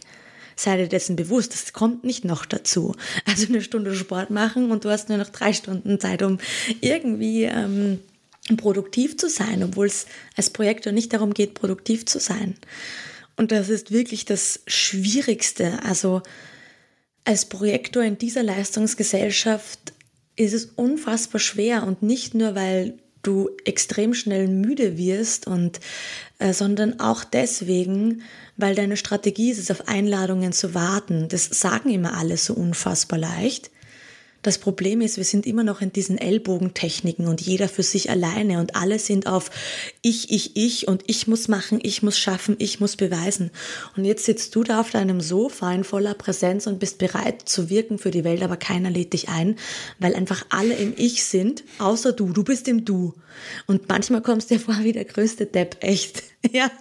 Sei 0.56 0.78
dir 0.78 0.88
dessen 0.88 1.16
bewusst, 1.18 1.54
das 1.54 1.74
kommt 1.74 2.06
nicht 2.06 2.24
noch 2.24 2.46
dazu. 2.46 2.96
Also 3.25 3.48
eine 3.48 3.62
Stunde 3.62 3.96
Sport 3.96 4.30
machen 4.30 4.72
und 4.72 4.86
du 4.86 4.89
hast 4.89 5.10
nur 5.10 5.18
noch 5.18 5.30
drei 5.30 5.51
Stunden 5.51 6.00
Zeit, 6.00 6.22
um 6.22 6.38
irgendwie 6.80 7.44
ähm, 7.44 8.00
produktiv 8.58 9.18
zu 9.18 9.28
sein, 9.28 9.63
obwohl 9.63 9.88
es 9.88 10.06
als 10.36 10.50
Projektor 10.50 10.94
nicht 10.94 11.13
darum 11.13 11.34
geht, 11.34 11.56
produktiv 11.56 12.06
zu 12.06 12.20
sein. 12.20 12.56
Und 13.38 13.51
das 13.51 13.70
ist 13.70 13.92
wirklich 13.92 14.25
das 14.25 14.62
Schwierigste. 14.68 15.82
Also 15.84 16.22
als 17.26 17.46
Projektor 17.46 18.04
in 18.04 18.18
dieser 18.18 18.44
Leistungsgesellschaft 18.44 19.94
ist 20.36 20.54
es 20.54 20.66
unfassbar 20.66 21.40
schwer 21.40 21.86
und 21.86 22.02
nicht 22.02 22.34
nur, 22.34 22.56
weil 22.56 22.98
du 23.24 23.50
extrem 23.66 24.14
schnell 24.14 24.48
müde 24.48 24.98
wirst 24.98 25.48
und 25.48 25.80
äh, 26.40 26.54
sondern 26.54 27.00
auch 27.02 27.24
deswegen, 27.24 28.22
weil 28.56 28.76
deine 28.76 28.96
Strategie 28.96 29.52
ist 29.52 29.60
es, 29.60 29.72
auf 29.72 29.88
Einladungen 29.88 30.54
zu 30.54 30.74
warten. 30.74 31.28
Das 31.28 31.46
sagen 31.46 31.90
immer 31.90 32.18
alle 32.18 32.38
so 32.38 32.54
unfassbar 32.54 33.20
leicht. 33.20 33.72
Das 34.41 34.58
Problem 34.58 35.01
ist, 35.01 35.17
wir 35.17 35.25
sind 35.25 35.46
immer 35.46 35.63
noch 35.63 35.81
in 35.81 35.91
diesen 35.91 36.17
Ellbogentechniken 36.17 37.27
und 37.27 37.41
jeder 37.41 37.67
für 37.67 37.84
sich 37.84 38.10
alleine 38.10 38.60
und 38.60 38.75
alle 38.75 38.98
sind 38.98 39.27
auf 39.27 39.51
ich, 40.01 40.31
ich, 40.31 40.55
ich 40.55 40.88
und 40.88 41.03
ich 41.08 41.27
muss 41.27 41.50
machen, 41.50 41.79
ich 41.84 42.03
muss 42.03 42.17
schaffen, 42.17 42.55
ich 42.60 42.79
muss 42.79 42.96
beweisen. 42.96 43.51
Und 43.98 44.05
jetzt 44.05 44.25
sitzt 44.25 44.55
du 44.55 44.63
da 44.63 44.79
auf 44.79 44.91
deinem 44.91 45.19
Sofa 45.19 45.74
in 45.74 45.84
voller 45.84 46.13
Präsenz 46.13 46.67
und 46.67 46.79
bist 46.79 47.00
bereit 47.00 47.50
zu 47.50 47.69
wirken 47.69 47.98
für 47.98 48.12
die 48.12 48.24
Welt, 48.24 48.41
aber 48.41 48.55
keiner 48.55 48.89
lädt 48.89 49.12
dich 49.12 49.27
ein, 49.27 49.58
weil 50.00 50.15
einfach 50.15 50.46
alle 50.50 50.75
im 50.75 50.93
Ich 50.96 51.25
sind, 51.25 51.63
außer 51.79 52.13
du. 52.13 52.31
Du 52.31 52.43
bist 52.43 52.67
im 52.69 52.86
Du. 52.86 53.13
Und 53.67 53.89
manchmal 53.89 54.22
kommst 54.22 54.50
du 54.50 54.55
dir 54.55 54.62
vor 54.62 54.75
wie 54.81 54.93
der 54.93 55.05
größte 55.05 55.46
Depp, 55.46 55.77
echt. 55.81 56.24
Ja, 56.53 56.72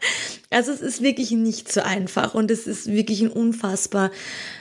also 0.51 0.71
es 0.71 0.81
ist 0.81 1.03
wirklich 1.03 1.33
nicht 1.33 1.73
so 1.73 1.81
einfach 1.81 2.35
und 2.35 2.49
es 2.53 2.69
ist 2.69 2.87
wirklich 2.87 3.23
ein 3.23 3.29
unfassbar 3.29 4.13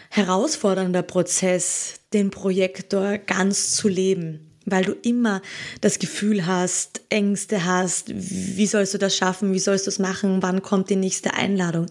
herausfordernder 0.09 1.03
Prozess, 1.03 1.96
den 2.13 2.31
Projektor 2.31 3.17
ganz 3.17 3.71
zu 3.71 3.87
leben, 3.87 4.51
weil 4.65 4.85
du 4.85 4.93
immer 4.93 5.41
das 5.81 5.99
Gefühl 5.99 6.45
hast, 6.45 7.01
Ängste 7.09 7.65
hast, 7.65 8.09
wie 8.09 8.67
sollst 8.67 8.93
du 8.93 8.97
das 8.97 9.15
schaffen, 9.15 9.53
wie 9.53 9.59
sollst 9.59 9.87
du 9.87 9.89
es 9.89 9.99
machen, 9.99 10.41
wann 10.41 10.61
kommt 10.61 10.89
die 10.89 10.95
nächste 10.95 11.33
Einladung. 11.33 11.87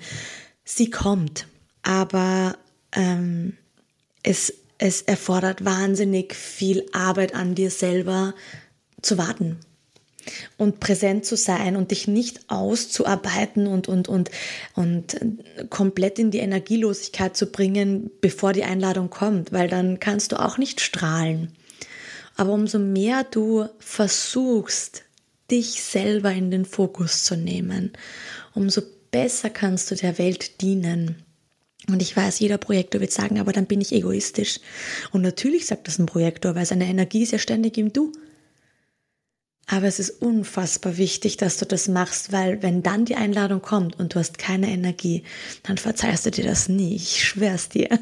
Sie 0.65 0.91
kommt, 0.91 1.47
aber 1.83 2.57
ähm, 2.93 3.57
es, 4.23 4.53
es 4.79 5.03
erfordert 5.03 5.65
wahnsinnig 5.65 6.35
viel 6.35 6.87
Arbeit 6.93 7.35
an 7.35 7.55
dir 7.55 7.71
selber 7.71 8.35
zu 9.03 9.19
warten 9.19 9.59
und 10.57 10.81
präsent 10.81 11.25
zu 11.25 11.37
sein 11.37 11.77
und 11.77 11.91
dich 11.91 12.09
nicht 12.09 12.41
auszuarbeiten 12.49 13.67
und, 13.67 13.89
und, 13.89 14.09
und, 14.09 14.31
und 14.75 15.17
komplett 15.71 16.19
in 16.19 16.31
die 16.31 16.39
Energielosigkeit 16.39 17.37
zu 17.37 17.47
bringen, 17.47 18.11
bevor 18.21 18.53
die 18.53 18.65
Einladung 18.65 19.11
kommt, 19.11 19.53
weil 19.53 19.69
dann 19.69 20.01
kannst 20.01 20.33
du 20.33 20.37
auch 20.37 20.59
nicht 20.59 20.81
strahlen. 20.81 21.53
Aber 22.37 22.53
umso 22.53 22.79
mehr 22.79 23.25
du 23.25 23.67
versuchst, 23.79 25.05
dich 25.51 25.83
selber 25.83 26.33
in 26.33 26.51
den 26.51 26.65
Fokus 26.65 27.25
zu 27.25 27.37
nehmen, 27.37 27.93
umso 28.55 28.83
besser 29.11 29.51
kannst 29.51 29.91
du 29.91 29.95
der 29.95 30.19
Welt 30.19 30.61
dienen. 30.61 31.23
Und 31.89 32.03
ich 32.03 32.17
weiß, 32.17 32.41
jeder 32.41 32.59
Projektor 32.59 33.01
wird 33.01 33.13
sagen, 33.13 33.39
aber 33.39 33.53
dann 33.53 33.67
bin 33.67 33.81
ich 33.81 33.93
egoistisch. 33.93 34.59
Und 35.13 35.23
natürlich 35.23 35.67
sagt 35.67 35.87
das 35.87 35.99
ein 35.99 36.07
Projektor, 36.07 36.55
weil 36.55 36.67
seine 36.67 36.87
Energie 36.87 37.23
ist 37.23 37.33
ja 37.33 37.39
ständig 37.39 37.79
im 37.79 37.93
Du. 37.93 38.13
Aber 39.69 39.87
es 39.87 39.99
ist 39.99 40.23
unfassbar 40.23 40.97
wichtig, 40.97 41.37
dass 41.39 41.57
du 41.57 41.67
das 41.67 41.89
machst, 41.89 42.31
weil 42.31 42.63
wenn 42.63 42.83
dann 42.83 43.05
die 43.05 43.17
Einladung 43.17 43.63
kommt 43.63 43.99
und 43.99 44.15
du 44.15 44.21
hast 44.21 44.39
keine 44.39 44.69
Energie, 44.69 45.25
dann 45.65 45.77
verzeihst 45.77 46.27
du 46.27 46.31
dir 46.31 46.45
das 46.45 46.69
nie. 46.69 46.95
Ich 46.95 47.25
schwör's 47.25 47.69
dir. 47.69 47.89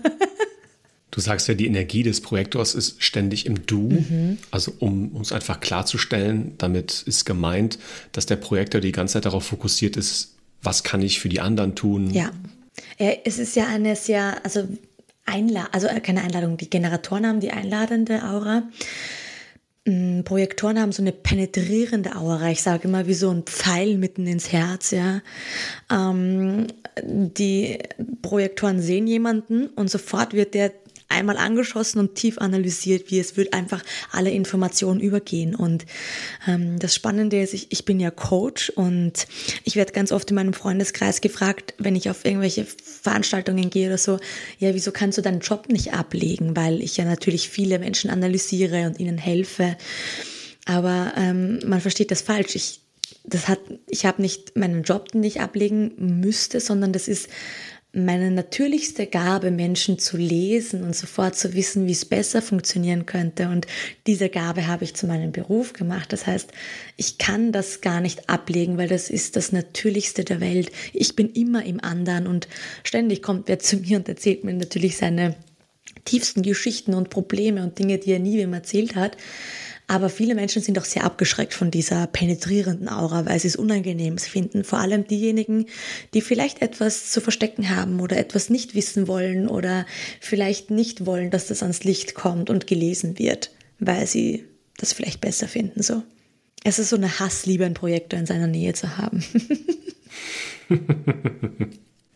Du 1.11 1.21
sagst 1.21 1.47
ja, 1.47 1.55
die 1.55 1.69
Energie 1.69 2.03
des 2.03 2.21
Projektors 2.21 2.75
ist 2.75 3.01
ständig 3.01 3.47
im 3.47 3.67
Du. 3.67 3.89
Mhm. 3.89 4.39
Also 4.51 4.73
um 4.81 5.15
es 5.21 5.31
einfach 5.31 5.61
klarzustellen, 5.61 6.55
damit 6.59 7.05
ist 7.07 7.25
gemeint, 7.25 7.79
dass 8.11 8.27
der 8.27 8.35
Projektor 8.35 8.81
die 8.81 8.91
ganze 8.91 9.13
Zeit 9.13 9.25
darauf 9.25 9.45
fokussiert 9.45 9.97
ist, 9.97 10.35
was 10.61 10.83
kann 10.83 11.03
ich 11.03 11.21
für 11.21 11.29
die 11.29 11.39
anderen 11.39 11.77
tun. 11.77 12.11
Ja, 12.11 12.33
es 12.99 13.39
ist 13.39 13.55
ja 13.55 13.69
eine 13.69 13.95
sehr, 13.95 14.45
also 14.45 14.67
Einla 15.25 15.69
also 15.71 15.87
keine 16.03 16.23
Einladung, 16.23 16.57
die 16.57 16.69
Generatoren 16.69 17.27
haben 17.27 17.41
die 17.41 17.53
einladende 17.53 18.25
Aura. 18.25 18.65
Mm, 19.87 20.23
Projektoren 20.23 20.81
haben 20.81 20.93
so 20.93 21.03
eine 21.03 21.13
penetrierende 21.13 22.17
Aura. 22.17 22.51
Ich 22.51 22.63
sage 22.63 22.89
immer 22.89 23.07
wie 23.07 23.15
so 23.15 23.31
ein 23.31 23.43
Pfeil 23.43 23.99
mitten 23.99 24.27
ins 24.27 24.51
Herz. 24.51 24.91
Ja, 24.93 25.21
ähm, 25.91 26.69
die 27.03 27.79
Projektoren 28.23 28.81
sehen 28.81 29.07
jemanden 29.07 29.67
und 29.69 29.91
sofort 29.91 30.33
wird 30.33 30.55
der 30.55 30.73
einmal 31.09 31.37
angeschossen 31.37 31.99
und 31.99 32.15
tief 32.15 32.39
analysiert, 32.39 33.11
wie 33.11 33.19
es 33.19 33.37
wird 33.37 33.53
einfach 33.53 33.83
alle 34.11 34.31
Informationen 34.31 35.01
übergehen. 35.01 35.55
Und 35.55 35.87
ähm, 36.47 36.79
das 36.79 36.95
Spannende 36.95 37.41
ist, 37.41 37.55
ich, 37.55 37.71
ich 37.71 37.85
bin 37.85 38.01
ja 38.01 38.11
Coach 38.11 38.71
und 38.71 39.27
ich 39.65 39.77
werde 39.77 39.93
ganz 39.93 40.13
oft 40.13 40.31
in 40.31 40.37
meinem 40.37 40.55
Freundeskreis 40.55 41.21
gefragt, 41.21 41.75
wenn 41.79 41.97
ich 41.97 42.11
auf 42.11 42.25
irgendwelche 42.25 42.65
Veranstaltungen 42.65 43.71
gehe 43.71 43.89
oder 43.89 43.99
so, 43.99 44.19
ja, 44.59 44.75
wieso 44.75 44.93
kannst 44.93 45.19
du 45.19 45.23
deinen 45.23 45.41
Job 45.41 45.69
nicht 45.69 45.93
ablegen? 45.95 46.57
Weil 46.57 46.83
ich 46.83 46.97
ja 46.97 47.05
natürlich 47.05 47.49
viele 47.49 47.79
Menschen 47.79 48.11
analysiere 48.11 48.87
und 48.87 48.99
ihnen 48.99 49.19
helfe. 49.19 49.77
Aber 50.67 51.13
ähm, 51.17 51.61
man 51.67 51.81
versteht 51.81 52.11
das 52.11 52.23
falsch. 52.23 52.57
Ich, 52.57 52.81
das 53.25 53.49
hat, 53.49 53.61
ich 53.87 54.07
habe 54.07 54.23
nicht 54.23 54.57
meinen 54.57 54.83
Job 54.83 55.15
nicht 55.15 55.41
ablegen 55.41 56.21
müsste, 56.21 56.61
sondern 56.61 56.93
das 56.93 57.09
ist 57.09 57.29
meine 57.95 58.31
natürlichste 58.31 59.07
Gabe, 59.07 59.51
Menschen 59.51 59.99
zu 59.99 60.17
lesen 60.17 60.83
und 60.83 60.97
sofort 60.97 61.37
zu 61.37 61.55
wissen, 61.55 61.87
wie 61.87 61.93
es 61.93 62.05
besser 62.05 62.43
funktionieren 62.43 63.07
könnte. 63.07 63.49
Und 63.49 63.67
diese 64.07 64.29
Gabe 64.29 64.67
habe 64.67 64.85
ich 64.85 64.95
zu 64.95 65.07
meinem 65.07 65.33
Beruf 65.33 65.73
gemacht. 65.73 66.13
Das 66.13 66.27
heißt, 66.27 66.51
ich 66.97 67.19
kann 67.19 67.53
das 67.53 67.81
gar 67.81 68.01
nicht 68.01 68.29
ablegen, 68.29 68.77
weil 68.79 68.89
das 68.89 69.11
ist 69.11 69.37
das 69.37 69.53
Natürlichste 69.53 70.25
der 70.25 70.41
Welt. 70.41 70.71
Ich 70.93 71.17
bin 71.17 71.31
immer 71.31 71.65
im 71.65 71.83
anderen 71.83 72.27
und 72.27 72.49
ständig 72.83 73.23
kommt 73.23 73.49
wer 73.49 73.59
zu 73.59 73.77
mir 73.77 73.99
und 73.99 74.09
erzählt 74.09 74.45
mir 74.45 74.55
natürlich 74.55 74.97
seine 74.97 75.37
tiefsten 76.05 76.43
Geschichten 76.43 76.95
und 76.95 77.11
Probleme 77.11 77.63
und 77.63 77.79
Dinge, 77.79 77.99
die 77.99 78.13
er 78.13 78.19
nie 78.19 78.39
wem 78.39 78.53
erzählt 78.53 78.97
hat. 78.97 79.17
Aber 79.87 80.09
viele 80.09 80.35
Menschen 80.35 80.63
sind 80.63 80.79
auch 80.79 80.85
sehr 80.85 81.05
abgeschreckt 81.05 81.53
von 81.53 81.71
dieser 81.71 82.07
penetrierenden 82.07 82.89
Aura, 82.89 83.27
weil 83.27 83.39
sie 83.39 83.49
es 83.49 83.57
unangenehm 83.57 84.17
finden. 84.17 84.65
Vor 84.65 84.79
allem 84.79 85.07
diejenigen, 85.07 85.67
die 86.15 86.23
vielleicht 86.23 86.63
etwas 86.63 87.11
zu 87.11 87.21
verstecken 87.21 87.69
haben 87.69 88.01
oder 88.01 88.17
etwas 88.17 88.49
nicht 88.49 88.75
wissen 88.75 89.09
wollen 89.09 89.47
oder 89.47 89.85
vielleicht 90.21 90.71
nicht 90.71 91.05
wollen, 91.05 91.31
dass 91.31 91.49
das 91.49 91.63
ans 91.63 91.85
Licht 91.85 92.15
kommt 92.15 92.49
und 92.49 92.67
gelesen 92.67 93.19
wird, 93.19 93.51
weil 93.79 94.07
sie 94.07 94.45
das 94.79 94.95
vielleicht 94.95 95.21
besser 95.21 95.49
finden. 95.49 95.83
So. 95.83 96.03
Es 96.65 96.79
ist 96.79 96.89
so 96.89 96.97
eine 96.97 97.21
Hassliebe, 97.21 97.67
einen 97.67 97.75
Projektor 97.75 98.19
in 98.19 98.27
seiner 98.27 98.47
Nähe 98.47 98.73
zu 98.73 98.97
haben. 98.97 99.23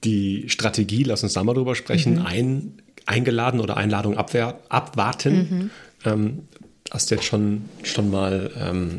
Die 0.05 0.49
Strategie, 0.49 1.03
lass 1.03 1.23
uns 1.23 1.35
da 1.35 1.45
mal 1.45 1.53
drüber 1.53 1.75
sprechen, 1.75 2.15
mhm. 2.15 2.27
ein, 2.27 2.73
eingeladen 3.05 3.61
oder 3.61 3.77
Einladung 3.77 4.17
abwehr, 4.17 4.59
abwarten. 4.71 5.35
Mhm. 5.37 5.71
Ähm, 6.05 6.49
hast 6.91 7.11
du 7.11 7.17
jetzt 7.17 7.25
schon, 7.25 7.69
schon 7.83 8.11
mal 8.11 8.51
ähm, 8.59 8.99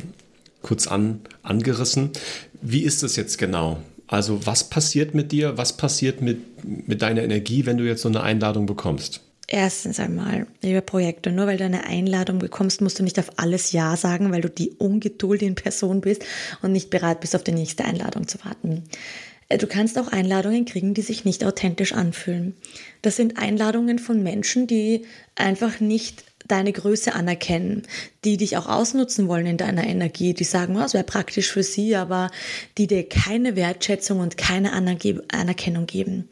kurz 0.62 0.88
an, 0.88 1.22
angerissen. 1.44 2.12
Wie 2.62 2.84
ist 2.84 3.04
das 3.04 3.16
jetzt 3.16 3.38
genau? 3.38 3.80
Also 4.08 4.46
was 4.46 4.64
passiert 4.64 5.14
mit 5.14 5.32
dir? 5.32 5.58
Was 5.58 5.78
passiert 5.78 6.22
mit, 6.22 6.88
mit 6.88 7.02
deiner 7.02 7.24
Energie, 7.24 7.66
wenn 7.66 7.78
du 7.78 7.86
jetzt 7.86 8.02
so 8.02 8.10
eine 8.10 8.24
Einladung 8.24 8.66
bekommst? 8.66 9.22
Erstens 9.52 10.00
einmal, 10.00 10.46
liebe 10.62 10.82
Projekte, 10.84 11.32
nur 11.32 11.48
weil 11.48 11.58
du 11.58 11.66
eine 11.66 11.86
Einladung 11.86 12.38
bekommst, 12.38 12.82
musst 12.82 13.00
du 13.00 13.04
nicht 13.04 13.18
auf 13.18 13.32
alles 13.38 13.72
Ja 13.72 13.96
sagen, 13.98 14.32
weil 14.32 14.42
du 14.42 14.50
die 14.50 14.72
Ungeduld 14.78 15.42
in 15.42 15.56
Person 15.56 16.02
bist 16.02 16.24
und 16.62 16.72
nicht 16.72 16.92
bereit 16.92 17.20
bist, 17.20 17.36
auf 17.36 17.44
die 17.44 17.52
nächste 17.52 17.84
Einladung 17.84 18.28
zu 18.28 18.38
warten. 18.46 18.84
Äh, 19.48 19.58
du 19.58 19.66
kannst 19.66 19.98
auch 19.98 20.10
Einladungen 20.10 20.66
kriegen, 20.66 20.94
die 20.94 21.02
sich 21.02 21.26
nicht 21.26 21.44
authentisch 21.44 21.94
anfühlen. 21.94 22.56
Das 23.02 23.16
sind 23.16 23.40
Einladungen 23.40 23.98
von 23.98 24.22
Menschen, 24.22 24.68
die 24.68 25.06
einfach 25.36 25.80
nicht 25.80 26.24
deine 26.52 26.74
Größe 26.74 27.14
anerkennen, 27.14 27.84
die 28.26 28.38
dich 28.38 28.58
auch 28.58 28.68
ausnutzen 28.68 29.28
wollen 29.28 29.46
in 29.46 29.58
deiner 29.58 29.88
Energie, 29.88 30.34
die 30.34 30.44
sagen, 30.44 30.76
oh, 30.78 30.84
es 30.84 30.94
wäre 30.94 31.04
praktisch 31.04 31.52
für 31.52 31.64
sie, 31.64 31.96
aber 31.96 32.32
die 32.78 32.88
dir 32.88 33.08
keine 33.08 33.56
Wertschätzung 33.56 34.20
und 34.20 34.38
keine 34.38 34.74
Anerkennung 34.74 35.86
geben. 35.86 36.28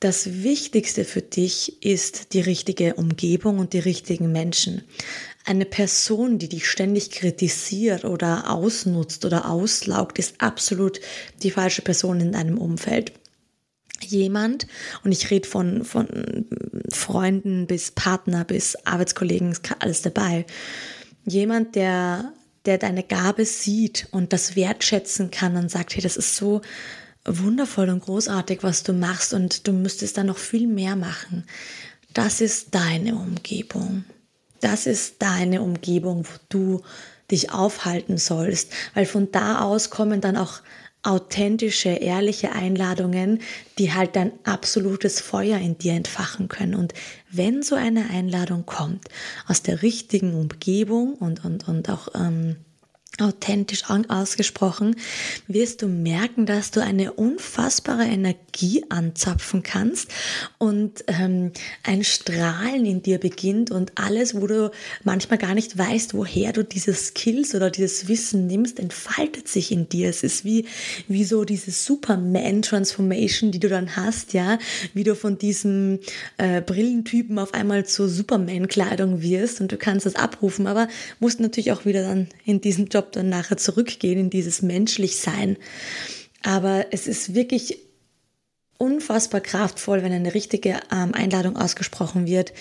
Das 0.00 0.42
Wichtigste 0.42 1.04
für 1.04 1.20
dich 1.20 1.84
ist 1.84 2.32
die 2.32 2.40
richtige 2.40 2.94
Umgebung 2.94 3.58
und 3.58 3.74
die 3.74 3.80
richtigen 3.80 4.32
Menschen. 4.32 4.82
Eine 5.44 5.66
Person, 5.66 6.38
die 6.38 6.48
dich 6.48 6.68
ständig 6.68 7.10
kritisiert 7.10 8.06
oder 8.06 8.50
ausnutzt 8.50 9.26
oder 9.26 9.50
auslaugt, 9.50 10.18
ist 10.18 10.40
absolut 10.40 11.00
die 11.42 11.50
falsche 11.50 11.82
Person 11.82 12.20
in 12.20 12.32
deinem 12.32 12.56
Umfeld 12.56 13.12
jemand, 14.04 14.66
und 15.04 15.12
ich 15.12 15.30
rede 15.30 15.48
von, 15.48 15.84
von 15.84 16.46
Freunden 16.88 17.66
bis 17.66 17.90
Partner 17.90 18.44
bis 18.44 18.76
Arbeitskollegen, 18.84 19.52
ist 19.52 19.68
alles 19.78 20.02
dabei, 20.02 20.46
jemand, 21.24 21.74
der, 21.74 22.32
der 22.66 22.78
deine 22.78 23.02
Gabe 23.02 23.44
sieht 23.44 24.08
und 24.10 24.32
das 24.32 24.56
wertschätzen 24.56 25.30
kann 25.30 25.56
und 25.56 25.70
sagt, 25.70 25.94
hey, 25.94 26.02
das 26.02 26.16
ist 26.16 26.36
so 26.36 26.60
wundervoll 27.24 27.90
und 27.90 28.00
großartig, 28.00 28.62
was 28.62 28.82
du 28.82 28.92
machst 28.92 29.34
und 29.34 29.66
du 29.66 29.72
müsstest 29.72 30.16
da 30.16 30.24
noch 30.24 30.38
viel 30.38 30.66
mehr 30.66 30.96
machen. 30.96 31.44
Das 32.12 32.40
ist 32.40 32.74
deine 32.74 33.14
Umgebung. 33.14 34.04
Das 34.60 34.86
ist 34.86 35.16
deine 35.20 35.62
Umgebung, 35.62 36.26
wo 36.26 36.38
du 36.48 36.82
dich 37.30 37.52
aufhalten 37.52 38.18
sollst, 38.18 38.72
weil 38.94 39.06
von 39.06 39.30
da 39.30 39.60
aus 39.60 39.90
kommen 39.90 40.20
dann 40.20 40.36
auch 40.36 40.60
authentische, 41.02 41.88
ehrliche 41.88 42.52
Einladungen, 42.52 43.40
die 43.78 43.92
halt 43.92 44.16
dein 44.16 44.32
absolutes 44.44 45.20
Feuer 45.20 45.58
in 45.58 45.78
dir 45.78 45.94
entfachen 45.94 46.48
können. 46.48 46.74
Und 46.74 46.92
wenn 47.30 47.62
so 47.62 47.74
eine 47.74 48.10
Einladung 48.10 48.66
kommt, 48.66 49.08
aus 49.46 49.62
der 49.62 49.82
richtigen 49.82 50.34
Umgebung 50.34 51.14
und, 51.14 51.44
und, 51.44 51.68
und 51.68 51.88
auch 51.88 52.08
ähm, 52.14 52.56
authentisch 53.20 53.84
ausgesprochen, 53.88 54.96
wirst 55.46 55.82
du 55.82 55.88
merken, 55.88 56.46
dass 56.46 56.70
du 56.70 56.82
eine 56.82 57.12
unfassbare 57.12 58.04
Energie 58.04 58.84
anzapfen 58.88 59.62
kannst 59.62 60.08
und 60.58 61.04
ähm, 61.06 61.52
ein 61.82 62.04
Strahlen 62.04 62.84
in 62.84 63.02
dir 63.02 63.18
beginnt 63.18 63.70
und 63.70 63.92
alles, 63.96 64.34
wo 64.34 64.46
du 64.46 64.70
manchmal 65.04 65.38
gar 65.38 65.54
nicht 65.54 65.76
weißt, 65.76 66.14
woher 66.14 66.52
du 66.52 66.64
diese 66.64 66.94
Skills 66.94 67.54
oder 67.54 67.70
dieses 67.70 68.08
Wissen 68.08 68.46
nimmst, 68.46 68.78
entfaltet 68.78 69.48
sich 69.48 69.72
in 69.72 69.88
dir. 69.88 70.08
Es 70.10 70.22
ist 70.22 70.44
wie, 70.44 70.66
wie 71.08 71.24
so 71.24 71.44
diese 71.44 71.70
Superman-Transformation, 71.70 73.50
die 73.50 73.60
du 73.60 73.68
dann 73.68 73.96
hast, 73.96 74.32
ja, 74.32 74.58
wie 74.94 75.04
du 75.04 75.14
von 75.14 75.38
diesem 75.38 76.00
äh, 76.38 76.60
Brillentypen 76.60 77.38
auf 77.38 77.54
einmal 77.54 77.86
zur 77.86 78.08
Superman-Kleidung 78.08 79.22
wirst 79.22 79.60
und 79.60 79.72
du 79.72 79.76
kannst 79.76 80.06
das 80.06 80.16
abrufen, 80.16 80.66
aber 80.66 80.88
musst 81.18 81.40
natürlich 81.40 81.72
auch 81.72 81.84
wieder 81.84 82.02
dann 82.02 82.28
in 82.44 82.60
diesen 82.60 82.86
Job 82.86 83.09
dann 83.16 83.28
nachher 83.28 83.56
zurückgehen 83.56 84.18
in 84.18 84.30
dieses 84.30 84.62
Menschlichsein. 84.62 85.56
Aber 86.42 86.86
es 86.90 87.06
ist 87.06 87.34
wirklich 87.34 87.78
unfassbar 88.78 89.40
kraftvoll, 89.40 90.02
wenn 90.02 90.12
eine 90.12 90.34
richtige 90.34 90.80
ähm, 90.90 91.14
Einladung 91.14 91.56
ausgesprochen 91.56 92.26
wird, 92.26 92.52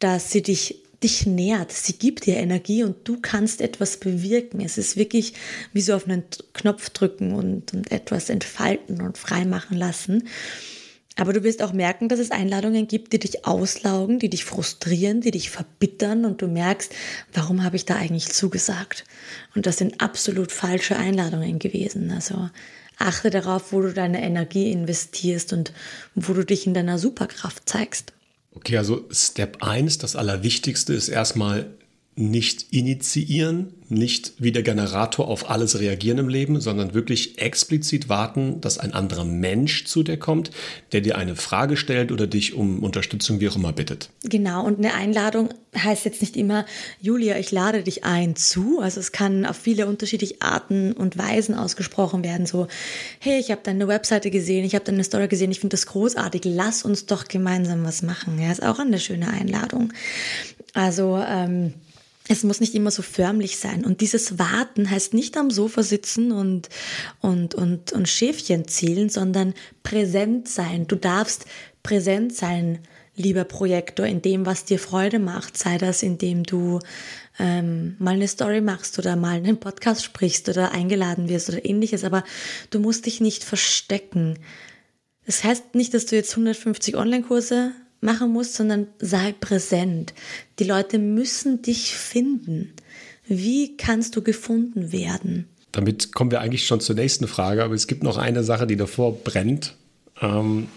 dass 0.00 0.32
sie 0.32 0.42
dich 0.42 0.82
dich 1.02 1.26
nährt, 1.26 1.72
sie 1.72 1.94
gibt 1.94 2.26
dir 2.26 2.36
Energie 2.36 2.82
und 2.84 3.08
du 3.08 3.18
kannst 3.20 3.60
etwas 3.60 3.96
bewirken. 3.96 4.60
Es 4.60 4.76
ist 4.76 4.96
wirklich 4.96 5.32
wie 5.72 5.80
so 5.80 5.94
auf 5.94 6.06
einen 6.06 6.24
Knopf 6.52 6.90
drücken 6.90 7.32
und, 7.34 7.72
und 7.72 7.90
etwas 7.90 8.28
entfalten 8.28 9.00
und 9.00 9.16
freimachen 9.16 9.78
lassen. 9.78 10.28
Aber 11.20 11.34
du 11.34 11.42
wirst 11.44 11.62
auch 11.62 11.74
merken, 11.74 12.08
dass 12.08 12.18
es 12.18 12.30
Einladungen 12.30 12.88
gibt, 12.88 13.12
die 13.12 13.18
dich 13.18 13.44
auslaugen, 13.44 14.18
die 14.18 14.30
dich 14.30 14.46
frustrieren, 14.46 15.20
die 15.20 15.32
dich 15.32 15.50
verbittern 15.50 16.24
und 16.24 16.40
du 16.40 16.48
merkst, 16.48 16.94
warum 17.34 17.62
habe 17.62 17.76
ich 17.76 17.84
da 17.84 17.96
eigentlich 17.96 18.30
zugesagt? 18.30 19.04
Und 19.54 19.66
das 19.66 19.76
sind 19.76 20.00
absolut 20.00 20.50
falsche 20.50 20.96
Einladungen 20.96 21.58
gewesen. 21.58 22.10
Also 22.10 22.48
achte 22.96 23.28
darauf, 23.28 23.70
wo 23.70 23.82
du 23.82 23.92
deine 23.92 24.22
Energie 24.22 24.72
investierst 24.72 25.52
und 25.52 25.74
wo 26.14 26.32
du 26.32 26.42
dich 26.42 26.66
in 26.66 26.72
deiner 26.72 26.98
Superkraft 26.98 27.68
zeigst. 27.68 28.14
Okay, 28.54 28.78
also 28.78 29.06
Step 29.10 29.62
1, 29.62 29.98
das 29.98 30.16
Allerwichtigste 30.16 30.94
ist 30.94 31.08
erstmal 31.08 31.70
nicht 32.16 32.66
initiieren, 32.72 33.72
nicht 33.88 34.34
wie 34.38 34.52
der 34.52 34.62
Generator 34.62 35.26
auf 35.26 35.50
alles 35.50 35.80
reagieren 35.80 36.18
im 36.18 36.28
Leben, 36.28 36.60
sondern 36.60 36.92
wirklich 36.92 37.38
explizit 37.38 38.08
warten, 38.08 38.60
dass 38.60 38.78
ein 38.78 38.92
anderer 38.92 39.24
Mensch 39.24 39.84
zu 39.86 40.02
dir 40.02 40.16
kommt, 40.16 40.50
der 40.92 41.00
dir 41.00 41.16
eine 41.16 41.34
Frage 41.34 41.76
stellt 41.76 42.12
oder 42.12 42.26
dich 42.26 42.54
um 42.54 42.82
Unterstützung 42.82 43.40
wie 43.40 43.48
auch 43.48 43.56
immer 43.56 43.72
bittet. 43.72 44.10
Genau, 44.22 44.64
und 44.64 44.78
eine 44.78 44.94
Einladung 44.94 45.48
heißt 45.76 46.04
jetzt 46.04 46.20
nicht 46.20 46.36
immer, 46.36 46.66
Julia, 47.00 47.38
ich 47.38 47.52
lade 47.52 47.82
dich 47.82 48.04
ein 48.04 48.36
zu. 48.36 48.80
Also 48.80 49.00
es 49.00 49.12
kann 49.12 49.46
auf 49.46 49.56
viele 49.56 49.86
unterschiedliche 49.86 50.36
Arten 50.40 50.92
und 50.92 51.16
Weisen 51.16 51.54
ausgesprochen 51.54 52.22
werden. 52.22 52.46
So, 52.46 52.68
hey, 53.18 53.40
ich 53.40 53.50
habe 53.50 53.62
deine 53.64 53.88
Webseite 53.88 54.30
gesehen, 54.30 54.64
ich 54.64 54.74
habe 54.74 54.84
deine 54.84 55.04
Story 55.04 55.28
gesehen, 55.28 55.50
ich 55.50 55.60
finde 55.60 55.74
das 55.74 55.86
großartig, 55.86 56.42
lass 56.44 56.84
uns 56.84 57.06
doch 57.06 57.26
gemeinsam 57.26 57.84
was 57.84 58.02
machen. 58.02 58.40
Ja, 58.40 58.52
ist 58.52 58.62
auch 58.62 58.78
eine 58.78 59.00
schöne 59.00 59.28
Einladung. 59.28 59.92
Also, 60.74 61.20
ähm, 61.26 61.74
es 62.30 62.44
muss 62.44 62.60
nicht 62.60 62.76
immer 62.76 62.92
so 62.92 63.02
förmlich 63.02 63.58
sein. 63.58 63.84
Und 63.84 64.00
dieses 64.00 64.38
Warten 64.38 64.88
heißt 64.88 65.14
nicht 65.14 65.36
am 65.36 65.50
Sofa 65.50 65.82
sitzen 65.82 66.30
und, 66.30 66.68
und, 67.20 67.56
und, 67.56 67.92
und 67.92 68.08
Schäfchen 68.08 68.68
zählen, 68.68 69.08
sondern 69.08 69.52
präsent 69.82 70.48
sein. 70.48 70.86
Du 70.86 70.94
darfst 70.94 71.46
präsent 71.82 72.32
sein, 72.32 72.78
lieber 73.16 73.42
Projektor, 73.42 74.06
in 74.06 74.22
dem, 74.22 74.46
was 74.46 74.64
dir 74.64 74.78
Freude 74.78 75.18
macht. 75.18 75.58
Sei 75.58 75.76
das, 75.76 76.04
indem 76.04 76.44
du 76.44 76.78
ähm, 77.40 77.96
mal 77.98 78.14
eine 78.14 78.28
Story 78.28 78.60
machst 78.60 79.00
oder 79.00 79.16
mal 79.16 79.38
einen 79.38 79.58
Podcast 79.58 80.04
sprichst 80.04 80.48
oder 80.48 80.70
eingeladen 80.70 81.28
wirst 81.28 81.48
oder 81.48 81.64
ähnliches. 81.64 82.04
Aber 82.04 82.22
du 82.70 82.78
musst 82.78 83.06
dich 83.06 83.20
nicht 83.20 83.42
verstecken. 83.42 84.38
Das 85.26 85.42
heißt 85.42 85.74
nicht, 85.74 85.94
dass 85.94 86.06
du 86.06 86.14
jetzt 86.14 86.30
150 86.30 86.96
Online-Kurse 86.96 87.72
machen 88.00 88.32
musst, 88.32 88.54
sondern 88.54 88.86
sei 88.98 89.32
präsent. 89.38 90.14
Die 90.58 90.64
Leute 90.64 90.98
müssen 90.98 91.62
dich 91.62 91.94
finden. 91.94 92.72
Wie 93.26 93.76
kannst 93.76 94.16
du 94.16 94.22
gefunden 94.22 94.92
werden? 94.92 95.46
Damit 95.72 96.12
kommen 96.12 96.30
wir 96.30 96.40
eigentlich 96.40 96.66
schon 96.66 96.80
zur 96.80 96.96
nächsten 96.96 97.28
Frage, 97.28 97.62
aber 97.62 97.74
es 97.74 97.86
gibt 97.86 98.02
noch 98.02 98.18
eine 98.18 98.42
Sache, 98.42 98.66
die 98.66 98.76
davor 98.76 99.16
brennt. 99.22 99.76
Ähm, 100.20 100.68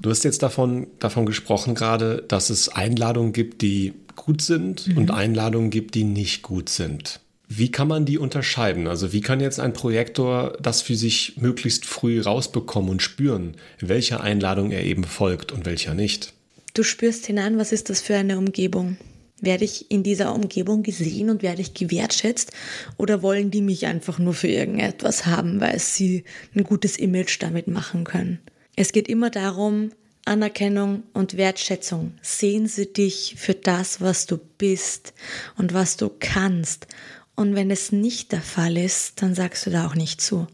du 0.00 0.10
hast 0.10 0.24
jetzt 0.24 0.42
davon, 0.42 0.86
davon 1.00 1.26
gesprochen 1.26 1.74
gerade, 1.74 2.24
dass 2.28 2.50
es 2.50 2.68
Einladungen 2.68 3.32
gibt, 3.32 3.62
die 3.62 3.94
gut 4.14 4.42
sind 4.42 4.88
mhm. 4.88 4.98
und 4.98 5.10
Einladungen 5.10 5.70
gibt, 5.70 5.94
die 5.94 6.04
nicht 6.04 6.42
gut 6.42 6.68
sind. 6.68 7.20
Wie 7.48 7.70
kann 7.70 7.86
man 7.86 8.04
die 8.04 8.18
unterscheiden? 8.18 8.88
Also 8.88 9.12
wie 9.12 9.20
kann 9.20 9.40
jetzt 9.40 9.60
ein 9.60 9.72
Projektor 9.72 10.56
das 10.60 10.82
für 10.82 10.96
sich 10.96 11.36
möglichst 11.36 11.86
früh 11.86 12.20
rausbekommen 12.20 12.90
und 12.90 13.02
spüren, 13.02 13.56
welcher 13.78 14.20
Einladung 14.20 14.72
er 14.72 14.84
eben 14.84 15.04
folgt 15.04 15.52
und 15.52 15.64
welcher 15.64 15.94
nicht? 15.94 16.32
Du 16.74 16.82
spürst 16.82 17.26
hinein, 17.26 17.58
was 17.58 17.72
ist 17.72 17.88
das 17.88 18.00
für 18.00 18.16
eine 18.16 18.36
Umgebung? 18.36 18.96
Werde 19.40 19.64
ich 19.64 19.90
in 19.90 20.02
dieser 20.02 20.34
Umgebung 20.34 20.82
gesehen 20.82 21.30
und 21.30 21.42
werde 21.42 21.60
ich 21.60 21.74
gewertschätzt 21.74 22.52
oder 22.96 23.22
wollen 23.22 23.50
die 23.50 23.60
mich 23.60 23.86
einfach 23.86 24.18
nur 24.18 24.34
für 24.34 24.48
irgendetwas 24.48 25.26
haben, 25.26 25.60
weil 25.60 25.78
sie 25.78 26.24
ein 26.54 26.64
gutes 26.64 26.96
Image 26.96 27.40
damit 27.40 27.68
machen 27.68 28.04
können? 28.04 28.40
Es 28.74 28.92
geht 28.92 29.08
immer 29.08 29.30
darum, 29.30 29.90
Anerkennung 30.24 31.04
und 31.12 31.36
Wertschätzung. 31.36 32.12
Sehen 32.20 32.66
sie 32.66 32.92
dich 32.92 33.36
für 33.38 33.54
das, 33.54 34.00
was 34.00 34.26
du 34.26 34.38
bist 34.58 35.14
und 35.56 35.72
was 35.72 35.96
du 35.96 36.10
kannst 36.18 36.88
und 37.36 37.54
wenn 37.54 37.70
es 37.70 37.92
nicht 37.92 38.32
der 38.32 38.40
Fall 38.40 38.76
ist, 38.76 39.22
dann 39.22 39.34
sagst 39.34 39.66
du 39.66 39.70
da 39.70 39.86
auch 39.86 39.94
nicht 39.94 40.20
zu. 40.20 40.46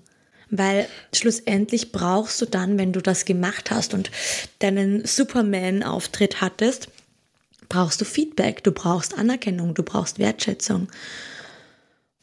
Weil 0.51 0.87
schlussendlich 1.14 1.92
brauchst 1.92 2.40
du 2.42 2.47
dann, 2.47 2.77
wenn 2.77 2.92
du 2.92 3.01
das 3.01 3.25
gemacht 3.25 3.71
hast 3.71 3.95
und 3.95 4.11
deinen 4.59 5.07
Superman-Auftritt 5.07 6.42
hattest, 6.42 6.88
brauchst 7.68 8.01
du 8.01 8.05
Feedback, 8.05 8.62
du 8.62 8.73
brauchst 8.73 9.16
Anerkennung, 9.16 9.75
du 9.75 9.83
brauchst 9.83 10.18
Wertschätzung. 10.18 10.88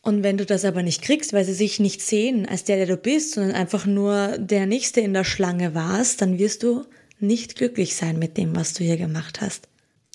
Und 0.01 0.23
wenn 0.23 0.37
du 0.37 0.45
das 0.45 0.63
aber 0.63 0.83
nicht 0.83 1.01
kriegst, 1.01 1.33
weil 1.33 1.45
sie 1.45 1.53
sich 1.53 1.79
nicht 1.79 2.01
sehen 2.01 2.47
als 2.47 2.65
der, 2.65 2.77
der 2.77 2.85
du 2.85 2.97
bist, 2.97 3.33
sondern 3.33 3.55
einfach 3.55 3.85
nur 3.85 4.37
der 4.37 4.65
Nächste 4.65 5.01
in 5.01 5.13
der 5.13 5.23
Schlange 5.23 5.73
warst, 5.73 6.21
dann 6.21 6.37
wirst 6.37 6.63
du 6.63 6.85
nicht 7.19 7.55
glücklich 7.55 7.95
sein 7.95 8.19
mit 8.19 8.37
dem, 8.37 8.55
was 8.55 8.73
du 8.73 8.83
hier 8.83 8.97
gemacht 8.97 9.41
hast. 9.41 9.67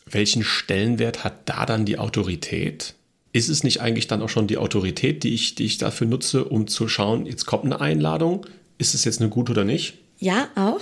Welchen 0.07 0.45
Stellenwert 0.45 1.25
hat 1.25 1.49
da 1.49 1.67
dann 1.67 1.85
die 1.85 1.99
Autorität? 1.99 2.95
Ist 3.35 3.49
es 3.49 3.65
nicht 3.65 3.81
eigentlich 3.81 4.07
dann 4.07 4.23
auch 4.23 4.29
schon 4.29 4.47
die 4.47 4.59
Autorität, 4.59 5.25
die 5.25 5.35
ich, 5.35 5.57
die 5.57 5.65
ich 5.65 5.77
dafür 5.77 6.07
nutze, 6.07 6.45
um 6.45 6.69
zu 6.69 6.87
schauen, 6.87 7.27
jetzt 7.27 7.47
kommt 7.47 7.65
eine 7.65 7.81
Einladung, 7.81 8.47
ist 8.79 8.95
es 8.95 9.05
jetzt 9.05 9.21
eine 9.21 9.29
gute 9.29 9.53
oder 9.53 9.65
nicht? 9.65 9.99
Ja, 10.19 10.49
auch. 10.55 10.81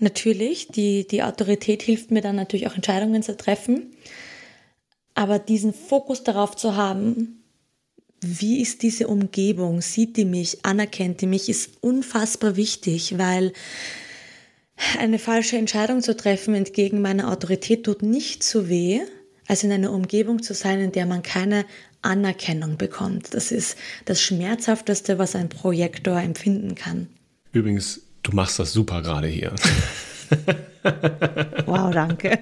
Natürlich. 0.00 0.66
Die, 0.68 1.06
die 1.06 1.22
Autorität 1.22 1.82
hilft 1.82 2.10
mir 2.10 2.20
dann 2.20 2.34
natürlich 2.34 2.66
auch 2.66 2.74
Entscheidungen 2.74 3.22
zu 3.22 3.36
treffen. 3.36 3.94
Aber 5.14 5.38
diesen 5.38 5.72
Fokus 5.72 6.24
darauf 6.24 6.56
zu 6.56 6.74
haben, 6.74 7.44
wie 8.20 8.60
ist 8.60 8.82
diese 8.82 9.06
Umgebung, 9.06 9.80
sieht 9.80 10.16
die 10.16 10.24
mich, 10.24 10.64
anerkennt 10.64 11.20
die 11.20 11.28
mich, 11.28 11.48
ist 11.48 11.74
unfassbar 11.80 12.56
wichtig, 12.56 13.18
weil 13.18 13.52
eine 14.98 15.20
falsche 15.20 15.58
Entscheidung 15.58 16.02
zu 16.02 16.16
treffen 16.16 16.54
entgegen 16.56 17.00
meiner 17.00 17.30
Autorität 17.30 17.84
tut 17.84 18.02
nicht 18.02 18.42
so 18.42 18.68
weh, 18.68 19.02
als 19.46 19.64
in 19.64 19.72
einer 19.72 19.92
Umgebung 19.92 20.42
zu 20.42 20.54
sein, 20.54 20.80
in 20.80 20.92
der 20.92 21.06
man 21.06 21.22
keine 21.22 21.64
Anerkennung 22.02 22.76
bekommt. 22.76 23.34
Das 23.34 23.52
ist 23.52 23.76
das 24.04 24.20
Schmerzhafteste, 24.20 25.18
was 25.18 25.34
ein 25.34 25.48
Projektor 25.48 26.20
empfinden 26.20 26.74
kann. 26.74 27.08
Übrigens, 27.52 28.02
du 28.22 28.32
machst 28.32 28.58
das 28.58 28.72
super 28.72 29.02
gerade 29.02 29.28
hier. 29.28 29.52
wow, 31.66 31.90
danke. 31.92 32.40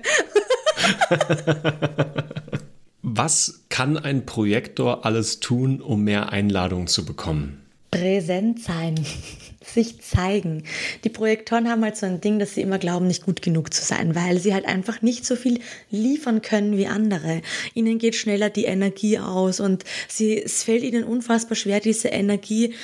Was 3.02 3.64
kann 3.68 3.98
ein 3.98 4.26
Projektor 4.26 5.04
alles 5.04 5.40
tun, 5.40 5.80
um 5.80 6.02
mehr 6.02 6.30
Einladungen 6.30 6.86
zu 6.86 7.04
bekommen? 7.04 7.61
Präsent 7.92 8.60
sein 8.60 8.96
sich 9.64 10.00
zeigen. 10.00 10.64
Die 11.04 11.08
Projektoren 11.08 11.68
haben 11.68 11.84
halt 11.84 11.96
so 11.96 12.06
ein 12.06 12.20
Ding, 12.20 12.40
dass 12.40 12.54
sie 12.54 12.62
immer 12.62 12.78
glauben, 12.78 13.06
nicht 13.06 13.24
gut 13.24 13.42
genug 13.42 13.72
zu 13.72 13.84
sein, 13.84 14.16
weil 14.16 14.38
sie 14.38 14.54
halt 14.54 14.64
einfach 14.66 15.02
nicht 15.02 15.24
so 15.24 15.36
viel 15.36 15.60
liefern 15.90 16.42
können 16.42 16.76
wie 16.76 16.88
andere. 16.88 17.42
Ihnen 17.74 17.98
geht 17.98 18.16
schneller 18.16 18.50
die 18.50 18.64
Energie 18.64 19.18
aus 19.18 19.60
und 19.60 19.84
sie, 20.08 20.42
es 20.42 20.64
fällt 20.64 20.82
ihnen 20.82 21.04
unfassbar 21.04 21.54
schwer, 21.54 21.78
diese 21.78 22.08
Energie 22.08 22.74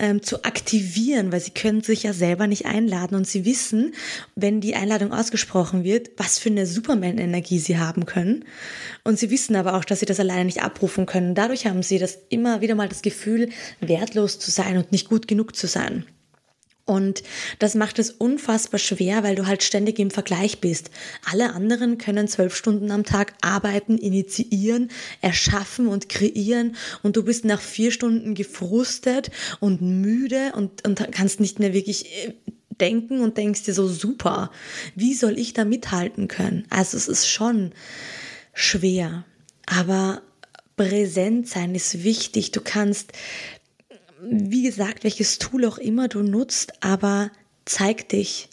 ähm, 0.00 0.22
zu 0.22 0.44
aktivieren, 0.44 1.30
weil 1.30 1.40
sie 1.40 1.50
können 1.50 1.82
sich 1.82 2.02
ja 2.04 2.12
selber 2.12 2.46
nicht 2.46 2.66
einladen 2.66 3.14
und 3.14 3.26
sie 3.26 3.44
wissen, 3.44 3.94
wenn 4.34 4.60
die 4.60 4.74
Einladung 4.74 5.12
ausgesprochen 5.12 5.84
wird, 5.84 6.10
was 6.16 6.38
für 6.38 6.48
eine 6.48 6.66
Superman-Energie 6.66 7.58
sie 7.58 7.78
haben 7.78 8.06
können. 8.06 8.46
Und 9.04 9.18
sie 9.18 9.30
wissen 9.30 9.54
aber 9.56 9.74
auch, 9.74 9.84
dass 9.84 10.00
sie 10.00 10.06
das 10.06 10.18
alleine 10.18 10.46
nicht 10.46 10.62
abrufen 10.62 11.04
können. 11.06 11.34
Dadurch 11.34 11.66
haben 11.66 11.82
sie 11.82 11.98
das 11.98 12.18
immer 12.30 12.62
wieder 12.62 12.74
mal 12.74 12.88
das 12.88 13.02
Gefühl, 13.02 13.50
wertlos 13.80 14.38
zu 14.38 14.50
sein 14.50 14.78
und 14.78 14.90
nicht 14.90 15.08
gut 15.08 15.28
genug 15.28 15.54
zu 15.54 15.66
sein. 15.66 16.06
Und 16.84 17.22
das 17.58 17.74
macht 17.74 17.98
es 17.98 18.10
unfassbar 18.10 18.78
schwer, 18.78 19.22
weil 19.22 19.36
du 19.36 19.46
halt 19.46 19.62
ständig 19.62 19.98
im 19.98 20.10
Vergleich 20.10 20.60
bist. 20.60 20.90
Alle 21.30 21.52
anderen 21.52 21.98
können 21.98 22.26
zwölf 22.26 22.56
Stunden 22.56 22.90
am 22.90 23.04
Tag 23.04 23.34
arbeiten, 23.42 23.96
initiieren, 23.96 24.90
erschaffen 25.20 25.86
und 25.86 26.08
kreieren 26.08 26.76
und 27.02 27.16
du 27.16 27.22
bist 27.22 27.44
nach 27.44 27.60
vier 27.60 27.92
Stunden 27.92 28.34
gefrustet 28.34 29.30
und 29.60 29.82
müde 29.82 30.52
und, 30.56 30.86
und 30.86 31.12
kannst 31.12 31.38
nicht 31.38 31.60
mehr 31.60 31.72
wirklich 31.72 32.06
äh, 32.06 32.34
denken 32.80 33.20
und 33.20 33.36
denkst 33.36 33.64
dir 33.64 33.74
so 33.74 33.86
super, 33.86 34.50
wie 34.96 35.14
soll 35.14 35.38
ich 35.38 35.52
da 35.52 35.64
mithalten 35.64 36.28
können? 36.28 36.66
Also 36.70 36.96
es 36.96 37.08
ist 37.08 37.28
schon 37.28 37.72
schwer, 38.52 39.24
aber 39.66 40.22
präsent 40.76 41.46
sein 41.46 41.74
ist 41.74 42.04
wichtig. 42.04 42.52
Du 42.52 42.60
kannst 42.62 43.12
wie 44.22 44.62
gesagt, 44.62 45.04
welches 45.04 45.38
Tool 45.38 45.64
auch 45.64 45.78
immer 45.78 46.08
du 46.08 46.22
nutzt, 46.22 46.72
aber 46.82 47.30
zeig 47.64 48.08
dich. 48.08 48.48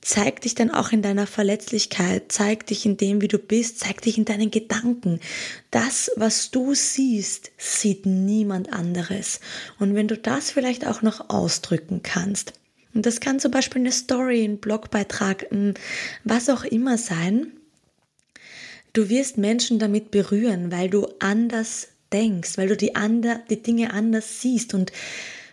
Zeig 0.00 0.42
dich 0.42 0.54
dann 0.54 0.70
auch 0.70 0.92
in 0.92 1.02
deiner 1.02 1.26
Verletzlichkeit, 1.26 2.30
zeig 2.30 2.66
dich 2.66 2.86
in 2.86 2.96
dem, 2.96 3.20
wie 3.20 3.28
du 3.28 3.38
bist, 3.38 3.80
zeig 3.80 4.00
dich 4.00 4.16
in 4.16 4.24
deinen 4.24 4.50
Gedanken. 4.50 5.18
Das, 5.72 6.10
was 6.14 6.52
du 6.52 6.72
siehst, 6.72 7.50
sieht 7.58 8.06
niemand 8.06 8.72
anderes. 8.72 9.40
Und 9.80 9.96
wenn 9.96 10.06
du 10.06 10.16
das 10.16 10.52
vielleicht 10.52 10.86
auch 10.86 11.02
noch 11.02 11.30
ausdrücken 11.30 12.02
kannst, 12.04 12.52
und 12.94 13.06
das 13.06 13.20
kann 13.20 13.40
zum 13.40 13.50
Beispiel 13.50 13.82
eine 13.82 13.92
Story, 13.92 14.44
ein 14.44 14.58
Blogbeitrag, 14.58 15.46
was 16.24 16.48
auch 16.48 16.64
immer 16.64 16.96
sein, 16.96 17.52
du 18.92 19.08
wirst 19.08 19.36
Menschen 19.36 19.78
damit 19.78 20.10
berühren, 20.10 20.70
weil 20.72 20.88
du 20.88 21.08
anders 21.18 21.88
denkst, 22.12 22.58
weil 22.58 22.68
du 22.68 22.76
die, 22.76 22.94
ander, 22.94 23.40
die 23.50 23.62
Dinge 23.62 23.92
anders 23.92 24.40
siehst 24.40 24.74
und 24.74 24.92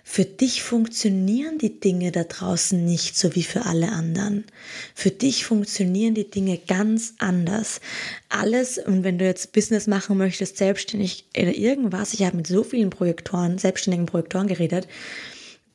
für 0.08 0.24
dich 0.24 0.62
funktionieren 0.62 1.58
die 1.58 1.80
Dinge 1.80 2.12
da 2.12 2.24
draußen 2.24 2.86
nicht 2.86 3.18
so 3.18 3.34
wie 3.34 3.42
für 3.42 3.66
alle 3.66 3.92
anderen. 3.92 4.46
Für 4.94 5.10
dich 5.10 5.46
funktionieren 5.46 6.14
die 6.14 6.30
Dinge 6.30 6.60
ganz 6.60 7.16
anders. 7.18 7.82
Alles, 8.30 8.78
und 8.78 9.04
wenn 9.04 9.18
du 9.18 9.26
jetzt 9.26 9.52
Business 9.52 9.88
machen 9.88 10.18
möchtest, 10.18 10.58
selbstständig 10.58 11.26
oder 11.36 11.56
irgendwas, 11.56 12.14
ich 12.14 12.24
habe 12.24 12.38
mit 12.38 12.46
so 12.46 12.64
vielen 12.64 12.92
Projektoren, 12.92 13.58
selbstständigen 13.58 14.06
Projektoren 14.06 14.48
geredet, 14.48 14.88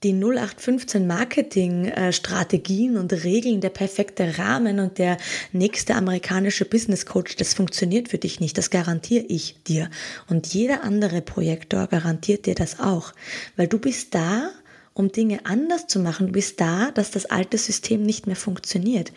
die 0.02 0.14
0815 0.14 1.06
Marketing-Strategien 1.06 2.96
und 2.96 3.12
Regeln, 3.12 3.60
der 3.60 3.68
perfekte 3.68 4.38
Rahmen 4.38 4.80
und 4.80 4.98
der 4.98 5.18
nächste 5.52 5.94
amerikanische 5.94 6.64
Business 6.64 7.04
Coach, 7.04 7.36
das 7.36 7.52
funktioniert 7.52 8.08
für 8.08 8.18
dich 8.18 8.40
nicht. 8.40 8.56
Das 8.56 8.70
garantiere 8.70 9.24
ich 9.28 9.62
dir. 9.64 9.90
Und 10.28 10.46
jeder 10.54 10.84
andere 10.84 11.20
Projektor 11.20 11.86
garantiert 11.86 12.46
dir 12.46 12.54
das 12.54 12.80
auch. 12.80 13.12
Weil 13.56 13.68
du 13.68 13.78
bist 13.78 14.14
da, 14.14 14.50
um 14.94 15.12
Dinge 15.12 15.44
anders 15.44 15.86
zu 15.86 16.00
machen. 16.00 16.28
Du 16.28 16.32
bist 16.32 16.60
da, 16.60 16.90
dass 16.92 17.10
das 17.10 17.26
alte 17.26 17.58
System 17.58 18.02
nicht 18.02 18.26
mehr 18.26 18.36
funktioniert. 18.36 19.12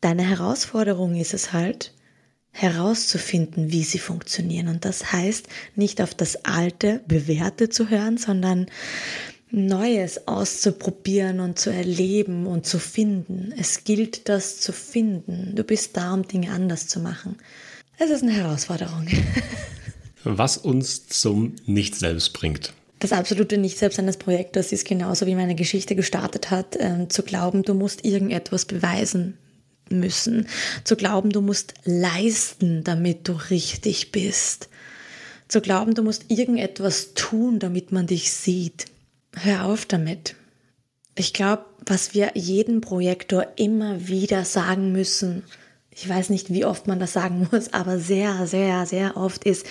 Deine 0.00 0.22
Herausforderung 0.22 1.14
ist 1.16 1.34
es 1.34 1.52
halt, 1.52 1.92
herauszufinden, 2.50 3.70
wie 3.70 3.84
sie 3.84 3.98
funktionieren. 3.98 4.68
Und 4.68 4.84
das 4.84 5.12
heißt, 5.12 5.48
nicht 5.76 6.02
auf 6.02 6.14
das 6.14 6.44
alte, 6.44 7.00
bewährte 7.06 7.68
zu 7.68 7.88
hören, 7.88 8.18
sondern 8.18 8.66
Neues 9.50 10.28
auszuprobieren 10.28 11.40
und 11.40 11.58
zu 11.58 11.70
erleben 11.70 12.46
und 12.46 12.66
zu 12.66 12.78
finden. 12.78 13.52
Es 13.56 13.84
gilt, 13.84 14.28
das 14.28 14.60
zu 14.60 14.72
finden. 14.72 15.54
Du 15.54 15.64
bist 15.64 15.96
da, 15.96 16.12
um 16.12 16.26
Dinge 16.26 16.50
anders 16.50 16.86
zu 16.86 17.00
machen. 17.00 17.36
Es 17.98 18.10
ist 18.10 18.22
eine 18.22 18.32
Herausforderung. 18.32 19.08
Was 20.24 20.58
uns 20.58 21.08
zum 21.08 21.56
Nicht-Selbst 21.66 22.32
bringt. 22.32 22.72
Das 22.98 23.12
absolute 23.12 23.58
Nicht-Selbst 23.58 23.98
eines 23.98 24.16
Projektors 24.16 24.72
ist 24.72 24.86
genauso 24.86 25.26
wie 25.26 25.34
meine 25.34 25.54
Geschichte 25.54 25.94
gestartet 25.94 26.50
hat, 26.50 26.76
äh, 26.76 27.08
zu 27.08 27.22
glauben, 27.22 27.62
du 27.62 27.74
musst 27.74 28.04
irgendetwas 28.04 28.64
beweisen 28.64 29.38
müssen. 29.88 30.46
Zu 30.84 30.96
glauben, 30.96 31.30
du 31.30 31.40
musst 31.40 31.74
leisten, 31.84 32.84
damit 32.84 33.28
du 33.28 33.32
richtig 33.50 34.12
bist. 34.12 34.68
Zu 35.46 35.60
glauben, 35.60 35.94
du 35.94 36.02
musst 36.02 36.26
irgendetwas 36.28 37.14
tun, 37.14 37.58
damit 37.58 37.92
man 37.92 38.06
dich 38.06 38.32
sieht. 38.32 38.86
Hör 39.42 39.66
auf 39.66 39.86
damit. 39.86 40.34
Ich 41.14 41.32
glaube, 41.32 41.64
was 41.86 42.14
wir 42.14 42.32
jedem 42.34 42.80
Projektor 42.80 43.46
immer 43.56 44.08
wieder 44.08 44.44
sagen 44.44 44.92
müssen, 44.92 45.44
ich 45.90 46.08
weiß 46.08 46.30
nicht, 46.30 46.52
wie 46.52 46.64
oft 46.64 46.86
man 46.86 47.00
das 47.00 47.12
sagen 47.12 47.48
muss, 47.50 47.72
aber 47.72 47.98
sehr, 47.98 48.46
sehr, 48.46 48.86
sehr 48.86 49.16
oft 49.16 49.44
ist, 49.44 49.66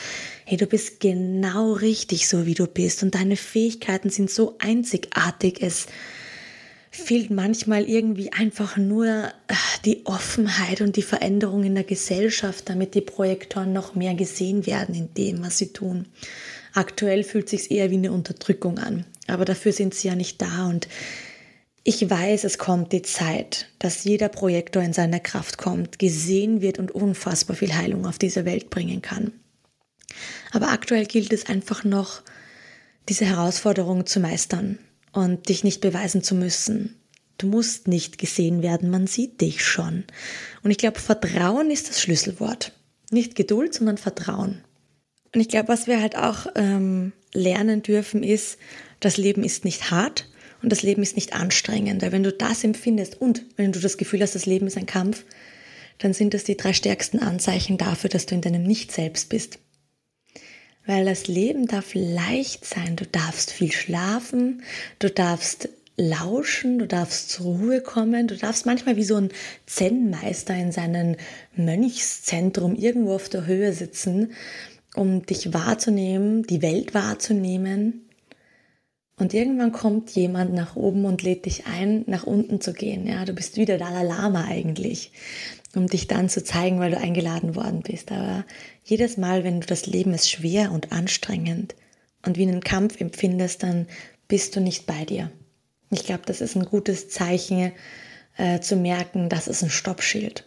hey, 0.45 0.58
du 0.58 0.65
bist 0.65 0.99
genau 0.99 1.73
richtig 1.73 2.27
so, 2.27 2.45
wie 2.45 2.53
du 2.53 2.67
bist 2.67 3.01
und 3.03 3.15
deine 3.15 3.38
Fähigkeiten 3.38 4.10
sind 4.10 4.30
so 4.30 4.56
einzigartig. 4.60 5.62
Es 5.62 5.88
fehlt 6.91 7.30
manchmal 7.30 7.84
irgendwie 7.84 8.34
einfach 8.34 8.75
nur 8.75 9.08
äh, 9.08 9.53
die 9.86 10.06
Offenheit 10.06 10.82
und 10.82 10.95
die 10.97 11.01
Veränderung 11.01 11.63
in 11.63 11.75
der 11.75 11.84
Gesellschaft, 11.84 12.69
damit 12.69 12.95
die 12.95 13.01
Projektoren 13.01 13.71
noch 13.71 13.95
mehr 13.95 14.13
gesehen 14.13 14.65
werden 14.65 14.95
in 14.95 15.13
dem, 15.13 15.43
was 15.43 15.58
sie 15.58 15.71
tun. 15.71 16.08
Aktuell 16.73 17.23
fühlt 17.23 17.49
sich 17.49 17.71
eher 17.71 17.89
wie 17.89 17.97
eine 17.97 18.12
Unterdrückung 18.12 18.80
an. 18.80 19.06
Aber 19.28 19.46
dafür 19.46 19.74
sind 19.74 19.94
sie 19.94 20.08
ja 20.08 20.16
nicht 20.16 20.42
da 20.42 20.68
und 20.68 20.88
ich 21.84 22.10
weiß, 22.10 22.44
es 22.44 22.58
kommt 22.58 22.92
die 22.92 23.02
Zeit, 23.02 23.68
dass 23.80 24.04
jeder 24.04 24.28
Projektor 24.28 24.84
in 24.84 24.92
seiner 24.92 25.22
Kraft 25.22 25.58
kommt, 25.58 26.00
gesehen 26.00 26.60
wird 26.60 26.80
und 26.80 26.92
unfassbar 26.92 27.56
viel 27.56 27.74
Heilung 27.74 28.06
auf 28.06 28.18
diese 28.18 28.44
Welt 28.44 28.70
bringen 28.70 29.02
kann. 29.02 29.32
Aber 30.52 30.70
aktuell 30.70 31.06
gilt 31.06 31.32
es 31.32 31.46
einfach 31.46 31.86
noch, 31.86 32.24
diese 33.08 33.24
Herausforderung 33.24 34.06
zu 34.06 34.20
meistern 34.20 34.80
und 35.13 35.48
dich 35.48 35.63
nicht 35.63 35.80
beweisen 35.80 36.24
zu 36.24 36.36
müssen. 36.36 37.00
Du 37.38 37.48
musst 37.48 37.88
nicht 37.88 38.18
gesehen 38.18 38.62
werden, 38.62 38.90
man 38.90 39.08
sieht 39.08 39.40
dich 39.40 39.63
schon. 39.63 40.04
Und 40.63 40.72
ich 40.72 40.78
glaube, 40.78 41.00
Vertrauen 41.00 41.72
ist 41.72 41.88
das 41.88 42.02
Schlüsselwort. 42.02 42.74
Nicht 43.12 43.36
Geduld, 43.36 43.74
sondern 43.74 43.98
Vertrauen. 43.98 44.62
Und 45.34 45.40
ich 45.40 45.48
glaube, 45.48 45.70
was 45.70 45.88
wir 45.88 46.02
halt 46.02 46.18
auch 46.18 46.48
ähm, 46.56 47.13
lernen 47.38 47.84
dürfen, 47.84 48.23
ist, 48.23 48.58
das 49.00 49.17
Leben 49.17 49.43
ist 49.43 49.63
nicht 49.63 49.91
hart 49.91 50.30
und 50.62 50.71
das 50.71 50.82
Leben 50.82 51.04
ist 51.04 51.15
nicht 51.15 51.34
anstrengend. 51.34 52.02
Weil 52.02 52.12
wenn 52.12 52.23
du 52.23 52.34
das 52.34 52.63
empfindest 52.63 53.21
und 53.21 53.45
wenn 53.56 53.71
du 53.71 53.80
das 53.80 53.97
Gefühl 53.97 54.21
hast, 54.21 54.36
das 54.36 54.45
Leben 54.45 54.67
ist 54.67 54.78
ein 54.78 54.86
Kampf, 54.86 55.23
dann 56.00 56.13
sind 56.13 56.34
das 56.34 56.43
die 56.43 56.58
drei 56.58 56.73
stärksten 56.73 57.19
Anzeichen 57.19 57.78
dafür, 57.78 58.10
dass 58.10 58.26
du 58.26 58.36
in 58.36 58.41
deinem 58.41 58.63
Nicht-Selbst 58.63 59.30
bist. 59.30 59.60
Weil 60.86 61.06
das 61.06 61.28
Leben 61.28 61.67
darf 61.67 61.91
leicht 61.93 62.65
sein. 62.65 62.95
Du 62.95 63.06
darfst 63.06 63.52
viel 63.52 63.71
schlafen, 63.71 64.63
du 65.00 65.10
darfst 65.10 65.69
lauschen, 65.97 66.78
du 66.78 66.88
darfst 66.88 67.32
zur 67.32 67.47
Ruhe 67.47 67.82
kommen, 67.82 68.28
du 68.28 68.38
darfst 68.38 68.65
manchmal 68.65 68.95
wie 68.95 69.04
so 69.04 69.15
ein 69.15 69.30
Zen-Meister 69.65 70.56
in 70.56 70.71
seinem 70.71 71.15
Mönchszentrum 71.56 72.76
irgendwo 72.76 73.15
auf 73.15 73.30
der 73.30 73.47
Höhe 73.47 73.73
sitzen, 73.73 74.32
um 74.97 75.25
dich 75.25 75.53
wahrzunehmen, 75.53 76.43
die 76.43 76.62
Welt 76.62 76.93
wahrzunehmen 76.93 78.07
und 79.19 79.33
irgendwann 79.33 79.71
kommt 79.71 80.12
jemand 80.12 80.53
nach 80.53 80.75
oben 80.75 81.05
und 81.05 81.23
lädt 81.23 81.45
dich 81.47 81.65
ein, 81.65 82.03
nach 82.05 82.23
unten 82.23 82.62
zu 82.62 82.71
gehen. 82.71 83.07
Ja, 83.07 83.25
du 83.25 83.33
bist 83.33 83.57
wieder 83.57 83.79
Dalai 83.79 84.03
Lama 84.03 84.45
eigentlich, 84.45 85.12
um 85.75 85.88
dich 85.88 86.07
dann 86.07 86.29
zu 86.29 86.43
zeigen, 86.43 86.79
weil 86.79 86.91
du 86.91 86.99
eingeladen 86.99 87.55
worden 87.55 87.81
bist. 87.81 88.12
Aber 88.12 88.45
jedes 88.83 89.17
Mal, 89.17 89.43
wenn 89.43 89.60
du 89.60 89.65
das 89.65 89.88
Leben 89.88 90.13
ist 90.13 90.29
schwer 90.29 90.71
und 90.71 90.91
anstrengend 90.91 91.75
und 92.25 92.38
wie 92.38 92.43
einen 92.43 92.62
Kampf 92.62 93.01
empfindest, 93.01 93.63
dann 93.63 93.88
bist 94.27 94.55
du 94.55 94.60
nicht 94.60 94.86
bei 94.86 95.03
dir. 95.03 95.31
Ich 95.89 96.05
glaube, 96.05 96.23
das 96.27 96.39
ist 96.39 96.55
ein 96.55 96.65
gutes 96.65 97.10
Zeichen 97.10 97.71
äh, 98.38 98.60
zu 98.60 98.75
merken, 98.75 99.29
das 99.29 99.47
ist 99.47 99.63
ein 99.63 99.71
Stoppschild. 99.71 100.43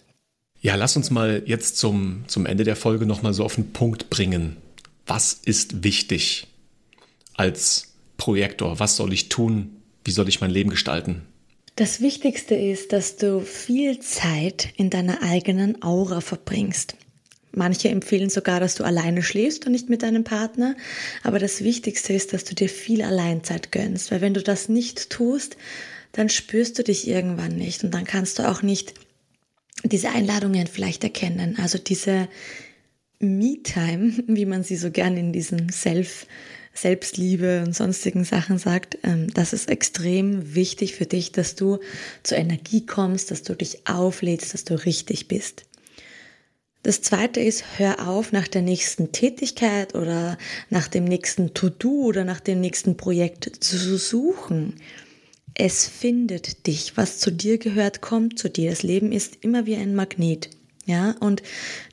Ja, 0.62 0.74
lass 0.74 0.96
uns 0.96 1.10
mal 1.10 1.42
jetzt 1.46 1.78
zum, 1.78 2.24
zum 2.26 2.44
Ende 2.44 2.64
der 2.64 2.76
Folge 2.76 3.06
nochmal 3.06 3.32
so 3.32 3.44
auf 3.44 3.54
den 3.54 3.72
Punkt 3.72 4.10
bringen. 4.10 4.58
Was 5.06 5.32
ist 5.32 5.82
wichtig 5.84 6.48
als 7.34 7.94
Projektor? 8.18 8.78
Was 8.78 8.96
soll 8.96 9.12
ich 9.12 9.30
tun? 9.30 9.76
Wie 10.04 10.10
soll 10.10 10.28
ich 10.28 10.42
mein 10.42 10.50
Leben 10.50 10.70
gestalten? 10.70 11.22
Das 11.76 12.02
Wichtigste 12.02 12.54
ist, 12.54 12.92
dass 12.92 13.16
du 13.16 13.40
viel 13.40 14.00
Zeit 14.00 14.68
in 14.76 14.90
deiner 14.90 15.22
eigenen 15.22 15.82
Aura 15.82 16.20
verbringst. 16.20 16.94
Manche 17.52 17.88
empfehlen 17.88 18.28
sogar, 18.28 18.60
dass 18.60 18.74
du 18.74 18.84
alleine 18.84 19.22
schläfst 19.22 19.64
und 19.64 19.72
nicht 19.72 19.88
mit 19.88 20.02
deinem 20.02 20.24
Partner. 20.24 20.76
Aber 21.22 21.38
das 21.38 21.64
Wichtigste 21.64 22.12
ist, 22.12 22.34
dass 22.34 22.44
du 22.44 22.54
dir 22.54 22.68
viel 22.68 23.02
Alleinzeit 23.02 23.72
gönnst. 23.72 24.10
Weil 24.10 24.20
wenn 24.20 24.34
du 24.34 24.42
das 24.42 24.68
nicht 24.68 25.08
tust, 25.08 25.56
dann 26.12 26.28
spürst 26.28 26.78
du 26.78 26.84
dich 26.84 27.08
irgendwann 27.08 27.56
nicht. 27.56 27.82
Und 27.82 27.92
dann 27.94 28.04
kannst 28.04 28.38
du 28.38 28.48
auch 28.48 28.60
nicht 28.60 28.94
diese 29.84 30.10
Einladungen 30.10 30.66
vielleicht 30.66 31.04
erkennen. 31.04 31.56
Also 31.58 31.78
diese 31.78 32.28
Me-Time, 33.18 34.12
wie 34.26 34.46
man 34.46 34.62
sie 34.62 34.76
so 34.76 34.90
gerne 34.90 35.20
in 35.20 35.32
diesem 35.32 35.70
Self- 35.70 36.26
Selbstliebe 36.72 37.62
und 37.66 37.74
sonstigen 37.74 38.24
Sachen 38.24 38.58
sagt, 38.58 38.98
ähm, 39.02 39.32
das 39.34 39.52
ist 39.52 39.68
extrem 39.68 40.54
wichtig 40.54 40.94
für 40.94 41.06
dich, 41.06 41.32
dass 41.32 41.54
du 41.54 41.78
zur 42.22 42.38
Energie 42.38 42.86
kommst, 42.86 43.30
dass 43.30 43.42
du 43.42 43.54
dich 43.54 43.86
auflädst, 43.86 44.54
dass 44.54 44.64
du 44.64 44.74
richtig 44.84 45.28
bist. 45.28 45.64
Das 46.82 47.02
zweite 47.02 47.40
ist, 47.40 47.64
hör 47.76 48.08
auf, 48.08 48.32
nach 48.32 48.48
der 48.48 48.62
nächsten 48.62 49.12
Tätigkeit 49.12 49.94
oder 49.94 50.38
nach 50.70 50.88
dem 50.88 51.04
nächsten 51.04 51.52
To-Do 51.52 52.04
oder 52.04 52.24
nach 52.24 52.40
dem 52.40 52.60
nächsten 52.60 52.96
Projekt 52.96 53.62
zu 53.62 53.98
suchen. 53.98 54.76
Es 55.60 55.86
findet 55.86 56.66
dich. 56.66 56.96
Was 56.96 57.18
zu 57.18 57.30
dir 57.30 57.58
gehört, 57.58 58.00
kommt 58.00 58.38
zu 58.38 58.48
dir. 58.48 58.70
Das 58.70 58.82
Leben 58.82 59.12
ist 59.12 59.36
immer 59.42 59.66
wie 59.66 59.76
ein 59.76 59.94
Magnet. 59.94 60.48
Ja, 60.86 61.14
und 61.20 61.42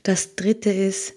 das 0.03 0.35
dritte 0.35 0.71
ist, 0.71 1.13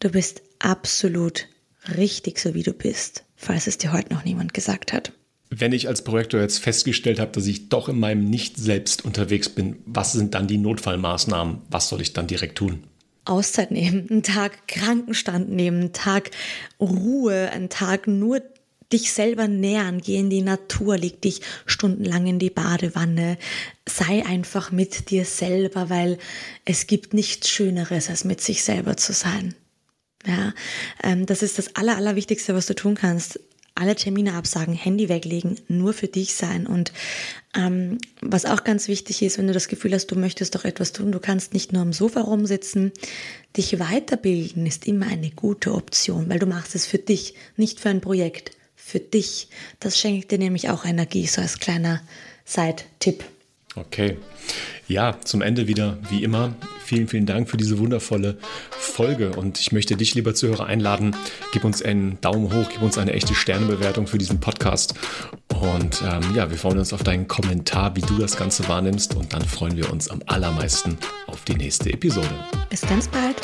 du 0.00 0.10
bist 0.10 0.42
absolut 0.58 1.48
richtig, 1.96 2.38
so 2.38 2.52
wie 2.52 2.62
du 2.62 2.74
bist, 2.74 3.24
falls 3.36 3.66
es 3.66 3.78
dir 3.78 3.94
heute 3.94 4.12
noch 4.12 4.22
niemand 4.22 4.52
gesagt 4.52 4.92
hat. 4.92 5.12
Wenn 5.48 5.72
ich 5.72 5.88
als 5.88 6.04
Projektor 6.04 6.40
jetzt 6.40 6.58
festgestellt 6.58 7.18
habe, 7.18 7.32
dass 7.32 7.46
ich 7.46 7.70
doch 7.70 7.88
in 7.88 7.98
meinem 7.98 8.28
Nicht-Selbst 8.28 9.02
unterwegs 9.02 9.48
bin, 9.48 9.76
was 9.86 10.12
sind 10.12 10.34
dann 10.34 10.46
die 10.46 10.58
Notfallmaßnahmen? 10.58 11.62
Was 11.70 11.88
soll 11.88 12.02
ich 12.02 12.12
dann 12.12 12.26
direkt 12.26 12.58
tun? 12.58 12.84
Auszeit 13.24 13.70
nehmen, 13.70 14.10
einen 14.10 14.22
Tag 14.22 14.68
Krankenstand 14.68 15.48
nehmen, 15.48 15.80
einen 15.80 15.92
Tag 15.94 16.32
Ruhe, 16.78 17.50
einen 17.50 17.70
Tag 17.70 18.06
nur 18.06 18.42
dich 18.92 19.12
selber 19.12 19.48
nähern, 19.48 20.00
geh 20.00 20.16
in 20.16 20.30
die 20.30 20.42
Natur, 20.42 20.98
leg 20.98 21.20
dich 21.20 21.40
stundenlang 21.66 22.26
in 22.26 22.38
die 22.38 22.50
Badewanne, 22.50 23.38
sei 23.86 24.24
einfach 24.24 24.70
mit 24.70 25.10
dir 25.10 25.24
selber, 25.24 25.90
weil 25.90 26.18
es 26.64 26.86
gibt 26.86 27.14
nichts 27.14 27.48
Schöneres, 27.48 28.10
als 28.10 28.24
mit 28.24 28.40
sich 28.40 28.62
selber 28.62 28.96
zu 28.96 29.12
sein. 29.12 29.54
Ja, 30.26 30.54
ähm, 31.02 31.26
das 31.26 31.42
ist 31.42 31.58
das 31.58 31.76
Aller, 31.76 31.96
Allerwichtigste, 31.96 32.54
was 32.54 32.66
du 32.66 32.74
tun 32.74 32.94
kannst. 32.94 33.40
Alle 33.76 33.96
Termine 33.96 34.34
absagen, 34.34 34.74
Handy 34.74 35.08
weglegen, 35.08 35.58
nur 35.66 35.92
für 35.94 36.06
dich 36.06 36.34
sein. 36.34 36.66
Und 36.66 36.92
ähm, 37.56 37.98
was 38.20 38.46
auch 38.46 38.62
ganz 38.62 38.86
wichtig 38.86 39.20
ist, 39.22 39.36
wenn 39.36 39.48
du 39.48 39.52
das 39.52 39.66
Gefühl 39.66 39.92
hast, 39.92 40.06
du 40.06 40.14
möchtest 40.14 40.54
doch 40.54 40.64
etwas 40.64 40.92
tun, 40.92 41.10
du 41.10 41.18
kannst 41.18 41.52
nicht 41.54 41.72
nur 41.72 41.82
am 41.82 41.92
Sofa 41.92 42.20
rumsitzen. 42.20 42.92
Dich 43.56 43.80
weiterbilden 43.80 44.64
ist 44.64 44.86
immer 44.86 45.08
eine 45.08 45.30
gute 45.30 45.74
Option, 45.74 46.28
weil 46.28 46.38
du 46.38 46.46
machst 46.46 46.76
es 46.76 46.86
für 46.86 46.98
dich, 46.98 47.34
nicht 47.56 47.80
für 47.80 47.88
ein 47.88 48.00
Projekt 48.00 48.52
für 48.84 49.00
dich. 49.00 49.48
Das 49.80 49.98
schenkt 49.98 50.30
dir 50.30 50.38
nämlich 50.38 50.68
auch 50.68 50.84
Energie, 50.84 51.26
so 51.26 51.40
als 51.40 51.58
kleiner 51.58 52.02
Side-Tipp. 52.44 53.24
Okay. 53.76 54.18
Ja, 54.86 55.18
zum 55.24 55.40
Ende 55.40 55.66
wieder, 55.66 55.98
wie 56.10 56.22
immer, 56.22 56.54
vielen, 56.84 57.08
vielen 57.08 57.24
Dank 57.24 57.48
für 57.48 57.56
diese 57.56 57.78
wundervolle 57.78 58.36
Folge. 58.70 59.30
Und 59.30 59.58
ich 59.58 59.72
möchte 59.72 59.96
dich, 59.96 60.14
lieber 60.14 60.34
Zuhörer, 60.34 60.66
einladen. 60.66 61.16
Gib 61.52 61.64
uns 61.64 61.82
einen 61.82 62.20
Daumen 62.20 62.52
hoch, 62.52 62.68
gib 62.70 62.82
uns 62.82 62.98
eine 62.98 63.14
echte 63.14 63.34
Sternebewertung 63.34 64.06
für 64.06 64.18
diesen 64.18 64.38
Podcast. 64.38 64.94
Und 65.48 66.02
ähm, 66.06 66.36
ja, 66.36 66.50
wir 66.50 66.58
freuen 66.58 66.78
uns 66.78 66.92
auf 66.92 67.02
deinen 67.02 67.26
Kommentar, 67.26 67.96
wie 67.96 68.02
du 68.02 68.18
das 68.18 68.36
Ganze 68.36 68.68
wahrnimmst. 68.68 69.14
Und 69.14 69.32
dann 69.32 69.44
freuen 69.44 69.76
wir 69.78 69.90
uns 69.90 70.08
am 70.08 70.22
allermeisten 70.26 70.98
auf 71.26 71.42
die 71.44 71.54
nächste 71.54 71.90
Episode. 71.90 72.28
Bis 72.68 72.82
ganz 72.82 73.08
bald. 73.08 73.40